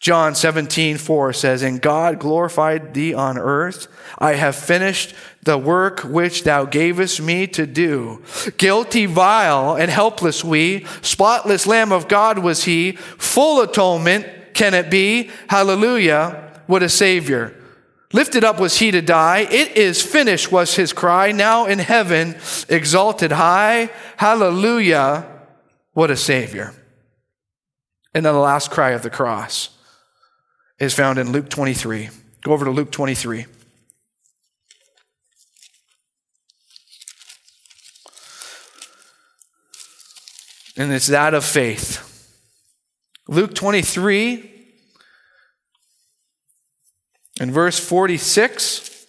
John 0.02 0.34
17, 0.34 0.98
4 0.98 1.32
says, 1.32 1.62
And 1.62 1.80
God 1.80 2.18
glorified 2.18 2.92
thee 2.92 3.14
on 3.14 3.38
earth. 3.38 3.86
I 4.18 4.34
have 4.34 4.56
finished 4.56 5.14
the 5.44 5.56
work 5.56 6.00
which 6.00 6.42
thou 6.42 6.64
gavest 6.64 7.22
me 7.22 7.46
to 7.46 7.66
do. 7.66 8.20
Guilty, 8.56 9.06
vile, 9.06 9.76
and 9.76 9.88
helpless 9.88 10.42
we, 10.42 10.86
spotless 11.02 11.68
Lamb 11.68 11.92
of 11.92 12.08
God 12.08 12.40
was 12.40 12.64
he, 12.64 12.92
full 12.92 13.60
atonement 13.60 14.26
can 14.54 14.74
it 14.74 14.90
be. 14.90 15.30
Hallelujah. 15.48 16.60
What 16.66 16.82
a 16.82 16.88
Savior. 16.88 17.54
Lifted 18.12 18.42
up 18.42 18.58
was 18.58 18.80
he 18.80 18.90
to 18.90 19.02
die. 19.02 19.46
It 19.52 19.76
is 19.76 20.02
finished 20.02 20.50
was 20.50 20.74
his 20.74 20.92
cry. 20.92 21.30
Now 21.30 21.66
in 21.66 21.78
heaven, 21.78 22.34
exalted 22.68 23.30
high. 23.30 23.88
Hallelujah. 24.16 25.28
What 25.92 26.10
a 26.10 26.16
Savior. 26.16 26.74
And 28.12 28.26
then 28.26 28.34
the 28.34 28.40
last 28.40 28.72
cry 28.72 28.90
of 28.90 29.02
the 29.02 29.08
cross 29.08 29.71
is 30.82 30.92
found 30.92 31.16
in 31.16 31.30
Luke 31.30 31.48
23. 31.48 32.08
Go 32.42 32.52
over 32.52 32.64
to 32.64 32.70
Luke 32.72 32.90
23. 32.90 33.46
And 40.76 40.92
it's 40.92 41.06
that 41.06 41.34
of 41.34 41.44
faith. 41.44 42.08
Luke 43.28 43.54
23 43.54 44.50
and 47.38 47.52
verse 47.52 47.78
46 47.78 49.06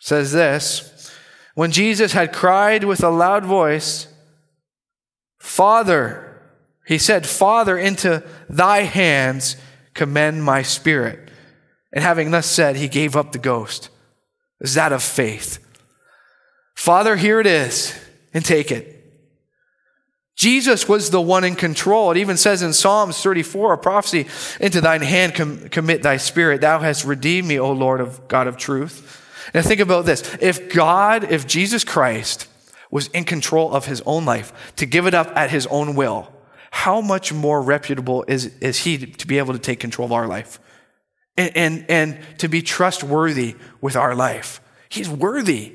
says 0.00 0.32
this 0.32 1.12
When 1.54 1.70
Jesus 1.70 2.12
had 2.12 2.32
cried 2.32 2.82
with 2.82 3.04
a 3.04 3.10
loud 3.10 3.44
voice, 3.44 4.08
Father, 5.44 6.40
he 6.86 6.96
said, 6.96 7.26
Father, 7.26 7.76
into 7.76 8.24
thy 8.48 8.80
hands 8.80 9.56
commend 9.92 10.42
my 10.42 10.62
spirit. 10.62 11.30
And 11.92 12.02
having 12.02 12.30
thus 12.30 12.46
said, 12.46 12.76
he 12.76 12.88
gave 12.88 13.14
up 13.14 13.30
the 13.30 13.38
ghost. 13.38 13.90
Is 14.60 14.72
that 14.72 14.90
of 14.90 15.02
faith? 15.02 15.58
Father, 16.74 17.16
here 17.16 17.40
it 17.40 17.46
is, 17.46 17.94
and 18.32 18.42
take 18.42 18.72
it. 18.72 18.90
Jesus 20.34 20.88
was 20.88 21.10
the 21.10 21.20
one 21.20 21.44
in 21.44 21.56
control. 21.56 22.10
It 22.10 22.16
even 22.16 22.38
says 22.38 22.62
in 22.62 22.72
Psalms 22.72 23.20
34, 23.22 23.74
a 23.74 23.78
prophecy, 23.78 24.26
into 24.60 24.80
thine 24.80 25.02
hand 25.02 25.34
com- 25.34 25.68
commit 25.68 26.02
thy 26.02 26.16
spirit. 26.16 26.62
Thou 26.62 26.80
hast 26.80 27.04
redeemed 27.04 27.46
me, 27.46 27.60
O 27.60 27.70
Lord 27.70 28.00
of 28.00 28.26
God 28.28 28.46
of 28.46 28.56
truth. 28.56 29.22
Now 29.54 29.60
think 29.60 29.80
about 29.80 30.06
this. 30.06 30.36
If 30.40 30.72
God, 30.72 31.30
if 31.30 31.46
Jesus 31.46 31.84
Christ 31.84 32.48
was 32.94 33.08
in 33.08 33.24
control 33.24 33.74
of 33.74 33.86
his 33.86 34.00
own 34.06 34.24
life, 34.24 34.72
to 34.76 34.86
give 34.86 35.04
it 35.08 35.14
up 35.14 35.36
at 35.36 35.50
his 35.50 35.66
own 35.66 35.96
will, 35.96 36.32
how 36.70 37.00
much 37.00 37.32
more 37.32 37.60
reputable 37.60 38.24
is, 38.28 38.56
is 38.60 38.78
he 38.84 38.96
to 38.96 39.26
be 39.26 39.38
able 39.38 39.52
to 39.52 39.58
take 39.58 39.80
control 39.80 40.06
of 40.06 40.12
our 40.12 40.28
life 40.28 40.60
and, 41.36 41.56
and, 41.56 41.86
and 41.88 42.18
to 42.38 42.46
be 42.46 42.62
trustworthy 42.62 43.56
with 43.80 43.96
our 43.96 44.14
life? 44.14 44.60
He's 44.88 45.08
worthy 45.08 45.74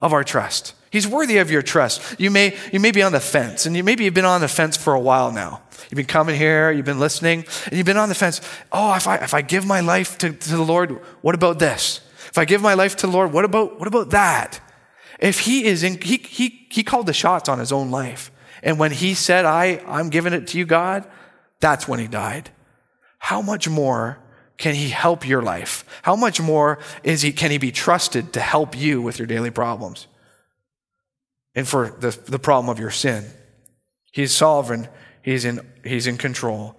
of 0.00 0.12
our 0.12 0.22
trust. 0.22 0.74
He's 0.92 1.08
worthy 1.08 1.38
of 1.38 1.50
your 1.50 1.60
trust. 1.60 2.20
You 2.20 2.30
may, 2.30 2.56
you 2.72 2.78
may 2.78 2.92
be 2.92 3.02
on 3.02 3.10
the 3.10 3.18
fence, 3.18 3.66
and 3.66 3.76
you 3.76 3.82
maybe 3.82 4.04
you've 4.04 4.14
been 4.14 4.24
on 4.24 4.40
the 4.40 4.46
fence 4.46 4.76
for 4.76 4.94
a 4.94 5.00
while 5.00 5.32
now. 5.32 5.60
You've 5.90 5.96
been 5.96 6.06
coming 6.06 6.36
here, 6.36 6.70
you've 6.70 6.86
been 6.86 7.00
listening, 7.00 7.46
and 7.64 7.72
you've 7.72 7.86
been 7.86 7.96
on 7.96 8.08
the 8.08 8.14
fence. 8.14 8.40
Oh, 8.70 8.94
if 8.94 9.08
I, 9.08 9.16
if 9.16 9.34
I 9.34 9.42
give 9.42 9.66
my 9.66 9.80
life 9.80 10.18
to, 10.18 10.32
to 10.32 10.50
the 10.50 10.62
Lord, 10.62 11.00
what 11.20 11.34
about 11.34 11.58
this? 11.58 12.00
If 12.28 12.38
I 12.38 12.44
give 12.44 12.62
my 12.62 12.74
life 12.74 12.94
to 12.98 13.08
the 13.08 13.12
Lord, 13.12 13.32
what 13.32 13.44
about, 13.44 13.80
what 13.80 13.88
about 13.88 14.10
that? 14.10 14.60
If 15.18 15.40
he 15.40 15.64
is 15.64 15.82
in, 15.82 16.00
he, 16.00 16.16
he, 16.16 16.66
he 16.70 16.82
called 16.82 17.06
the 17.06 17.12
shots 17.12 17.48
on 17.48 17.58
his 17.58 17.72
own 17.72 17.90
life. 17.90 18.30
And 18.62 18.78
when 18.78 18.92
he 18.92 19.14
said, 19.14 19.44
I, 19.44 19.82
I'm 19.86 20.10
giving 20.10 20.32
it 20.32 20.48
to 20.48 20.58
you, 20.58 20.66
God, 20.66 21.04
that's 21.60 21.86
when 21.86 22.00
he 22.00 22.06
died. 22.06 22.50
How 23.18 23.42
much 23.42 23.68
more 23.68 24.18
can 24.56 24.74
he 24.74 24.88
help 24.88 25.26
your 25.26 25.42
life? 25.42 25.84
How 26.02 26.16
much 26.16 26.40
more 26.40 26.78
is 27.02 27.22
he, 27.22 27.32
can 27.32 27.50
he 27.50 27.58
be 27.58 27.72
trusted 27.72 28.32
to 28.34 28.40
help 28.40 28.76
you 28.76 29.02
with 29.02 29.18
your 29.18 29.26
daily 29.26 29.50
problems? 29.50 30.06
And 31.54 31.66
for 31.66 31.90
the, 32.00 32.10
the 32.26 32.38
problem 32.38 32.68
of 32.68 32.78
your 32.78 32.90
sin. 32.90 33.24
He's 34.12 34.32
sovereign. 34.32 34.88
He's 35.22 35.44
in, 35.44 35.60
he's 35.84 36.06
in 36.06 36.18
control. 36.18 36.78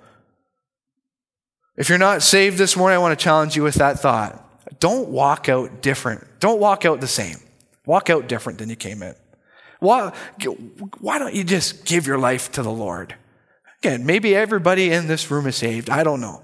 If 1.77 1.89
you're 1.89 1.97
not 1.97 2.21
saved 2.21 2.57
this 2.57 2.77
morning, 2.77 2.95
I 2.95 2.99
want 2.99 3.17
to 3.17 3.23
challenge 3.23 3.55
you 3.55 3.63
with 3.63 3.75
that 3.75 3.99
thought. 3.99 4.41
Don't 4.79 5.09
walk 5.09 5.49
out 5.49 5.81
different. 5.81 6.25
Don't 6.39 6.59
walk 6.59 6.85
out 6.85 7.01
the 7.01 7.07
same. 7.07 7.37
Walk 7.85 8.09
out 8.09 8.27
different 8.27 8.59
than 8.59 8.69
you 8.69 8.75
came 8.75 9.03
in. 9.03 9.15
Why, 9.79 10.13
why 10.99 11.19
don't 11.19 11.33
you 11.33 11.43
just 11.43 11.85
give 11.85 12.07
your 12.07 12.17
life 12.17 12.51
to 12.53 12.63
the 12.63 12.71
Lord? 12.71 13.15
Again, 13.79 14.05
maybe 14.05 14.35
everybody 14.35 14.91
in 14.91 15.07
this 15.07 15.29
room 15.29 15.47
is 15.47 15.55
saved. 15.55 15.89
I 15.89 16.03
don't 16.03 16.21
know. 16.21 16.43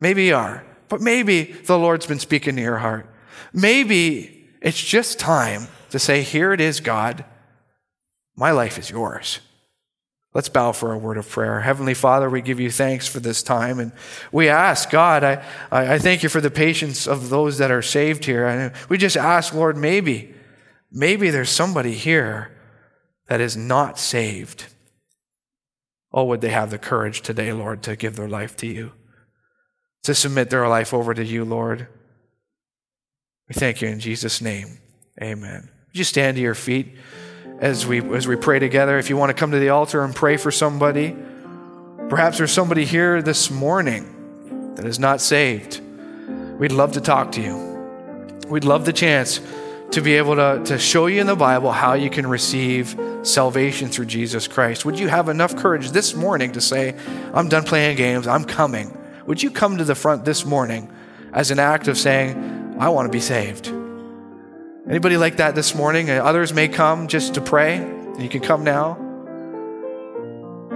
Maybe 0.00 0.26
you 0.26 0.36
are. 0.36 0.64
But 0.88 1.00
maybe 1.00 1.42
the 1.42 1.78
Lord's 1.78 2.06
been 2.06 2.18
speaking 2.18 2.56
to 2.56 2.62
your 2.62 2.78
heart. 2.78 3.06
Maybe 3.52 4.48
it's 4.62 4.82
just 4.82 5.18
time 5.18 5.68
to 5.90 5.98
say, 5.98 6.22
Here 6.22 6.52
it 6.52 6.60
is, 6.60 6.80
God. 6.80 7.24
My 8.36 8.52
life 8.52 8.78
is 8.78 8.90
yours. 8.90 9.40
Let's 10.32 10.48
bow 10.48 10.72
for 10.72 10.92
a 10.92 10.98
word 10.98 11.18
of 11.18 11.28
prayer. 11.28 11.60
Heavenly 11.60 11.94
Father, 11.94 12.30
we 12.30 12.40
give 12.40 12.60
you 12.60 12.70
thanks 12.70 13.08
for 13.08 13.18
this 13.18 13.42
time. 13.42 13.80
And 13.80 13.92
we 14.30 14.48
ask, 14.48 14.88
God, 14.88 15.24
I, 15.24 15.42
I 15.72 15.98
thank 15.98 16.22
you 16.22 16.28
for 16.28 16.40
the 16.40 16.52
patience 16.52 17.08
of 17.08 17.30
those 17.30 17.58
that 17.58 17.72
are 17.72 17.82
saved 17.82 18.24
here. 18.24 18.46
And 18.46 18.72
we 18.88 18.96
just 18.96 19.16
ask, 19.16 19.52
Lord, 19.52 19.76
maybe, 19.76 20.32
maybe 20.90 21.30
there's 21.30 21.50
somebody 21.50 21.94
here 21.94 22.56
that 23.28 23.40
is 23.40 23.56
not 23.56 23.98
saved. 23.98 24.66
Oh, 26.12 26.24
would 26.24 26.40
they 26.40 26.50
have 26.50 26.70
the 26.70 26.78
courage 26.78 27.20
today, 27.20 27.52
Lord, 27.52 27.82
to 27.84 27.96
give 27.96 28.16
their 28.16 28.28
life 28.28 28.56
to 28.56 28.66
you? 28.66 28.92
to 30.04 30.14
submit 30.14 30.50
their 30.50 30.66
life 30.68 30.94
over 30.94 31.12
to 31.14 31.24
you, 31.24 31.44
Lord. 31.44 31.86
We 33.48 33.54
thank 33.54 33.82
you 33.82 33.88
in 33.88 34.00
Jesus' 34.00 34.40
name. 34.40 34.78
Amen. 35.20 35.68
Would 35.88 35.98
you 35.98 36.04
stand 36.04 36.36
to 36.36 36.42
your 36.42 36.54
feet 36.54 36.96
as 37.58 37.86
we 37.86 38.00
as 38.14 38.26
we 38.26 38.36
pray 38.36 38.58
together? 38.58 38.98
If 38.98 39.10
you 39.10 39.16
want 39.16 39.30
to 39.30 39.34
come 39.34 39.50
to 39.50 39.58
the 39.58 39.70
altar 39.70 40.02
and 40.04 40.14
pray 40.14 40.36
for 40.36 40.50
somebody, 40.50 41.16
perhaps 42.08 42.38
there's 42.38 42.52
somebody 42.52 42.84
here 42.84 43.22
this 43.22 43.50
morning 43.50 44.74
that 44.76 44.86
is 44.86 44.98
not 44.98 45.20
saved. 45.20 45.80
We'd 46.58 46.72
love 46.72 46.92
to 46.92 47.00
talk 47.00 47.32
to 47.32 47.42
you. 47.42 47.56
We'd 48.48 48.64
love 48.64 48.84
the 48.84 48.92
chance 48.92 49.40
to 49.92 50.00
be 50.00 50.14
able 50.14 50.36
to, 50.36 50.62
to 50.64 50.78
show 50.78 51.06
you 51.06 51.20
in 51.20 51.26
the 51.26 51.36
Bible 51.36 51.72
how 51.72 51.94
you 51.94 52.10
can 52.10 52.26
receive 52.26 52.98
salvation 53.22 53.88
through 53.88 54.06
Jesus 54.06 54.46
Christ. 54.46 54.84
Would 54.84 54.98
you 54.98 55.08
have 55.08 55.28
enough 55.28 55.56
courage 55.56 55.90
this 55.90 56.14
morning 56.14 56.52
to 56.52 56.60
say, 56.60 56.96
I'm 57.34 57.48
done 57.48 57.64
playing 57.64 57.96
games, 57.96 58.26
I'm 58.26 58.44
coming? 58.44 58.96
Would 59.26 59.42
you 59.42 59.50
come 59.50 59.78
to 59.78 59.84
the 59.84 59.94
front 59.94 60.24
this 60.24 60.44
morning 60.44 60.90
as 61.32 61.50
an 61.50 61.58
act 61.58 61.88
of 61.88 61.98
saying, 61.98 62.76
I 62.78 62.88
want 62.90 63.06
to 63.06 63.12
be 63.12 63.20
saved? 63.20 63.68
Anybody 64.88 65.16
like 65.16 65.36
that 65.38 65.54
this 65.54 65.74
morning? 65.74 66.08
Uh, 66.08 66.14
others 66.14 66.52
may 66.52 66.68
come 66.68 67.08
just 67.08 67.34
to 67.34 67.40
pray. 67.40 67.76
and 67.76 68.22
You 68.22 68.28
can 68.28 68.40
come 68.40 68.64
now. 68.64 68.96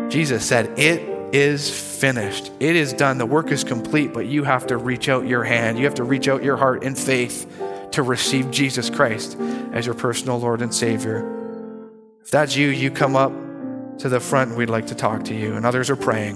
Jesus 0.09 0.45
said, 0.45 0.79
It 0.79 1.01
is 1.35 1.71
finished. 1.71 2.53
It 2.61 2.77
is 2.77 2.93
done. 2.93 3.19
The 3.19 3.27
work 3.27 3.51
is 3.51 3.65
complete, 3.65 4.13
but 4.13 4.27
you 4.27 4.45
have 4.45 4.67
to 4.69 4.77
reach 4.77 5.09
out 5.09 5.27
your 5.27 5.43
hand. 5.43 5.79
You 5.79 5.85
have 5.87 5.95
to 5.95 6.05
reach 6.05 6.29
out 6.29 6.45
your 6.45 6.57
heart 6.57 6.85
in 6.85 6.95
faith 6.95 7.51
to 7.95 8.03
receive 8.03 8.51
Jesus 8.51 8.91
Christ 8.91 9.37
as 9.73 9.87
your 9.87 9.95
personal 9.95 10.39
Lord 10.39 10.63
and 10.63 10.75
Savior. 10.75 11.31
If 12.23 12.31
that's 12.31 12.57
you, 12.57 12.69
you 12.69 12.91
come 12.91 13.17
up 13.17 13.33
to 13.99 14.09
the 14.09 14.19
front. 14.19 14.57
We'd 14.57 14.71
like 14.71 14.87
to 14.89 14.95
talk 14.95 15.25
to 15.25 15.35
you. 15.35 15.55
And 15.55 15.65
others 15.65 15.91
are 15.91 15.97
praying. 15.97 16.33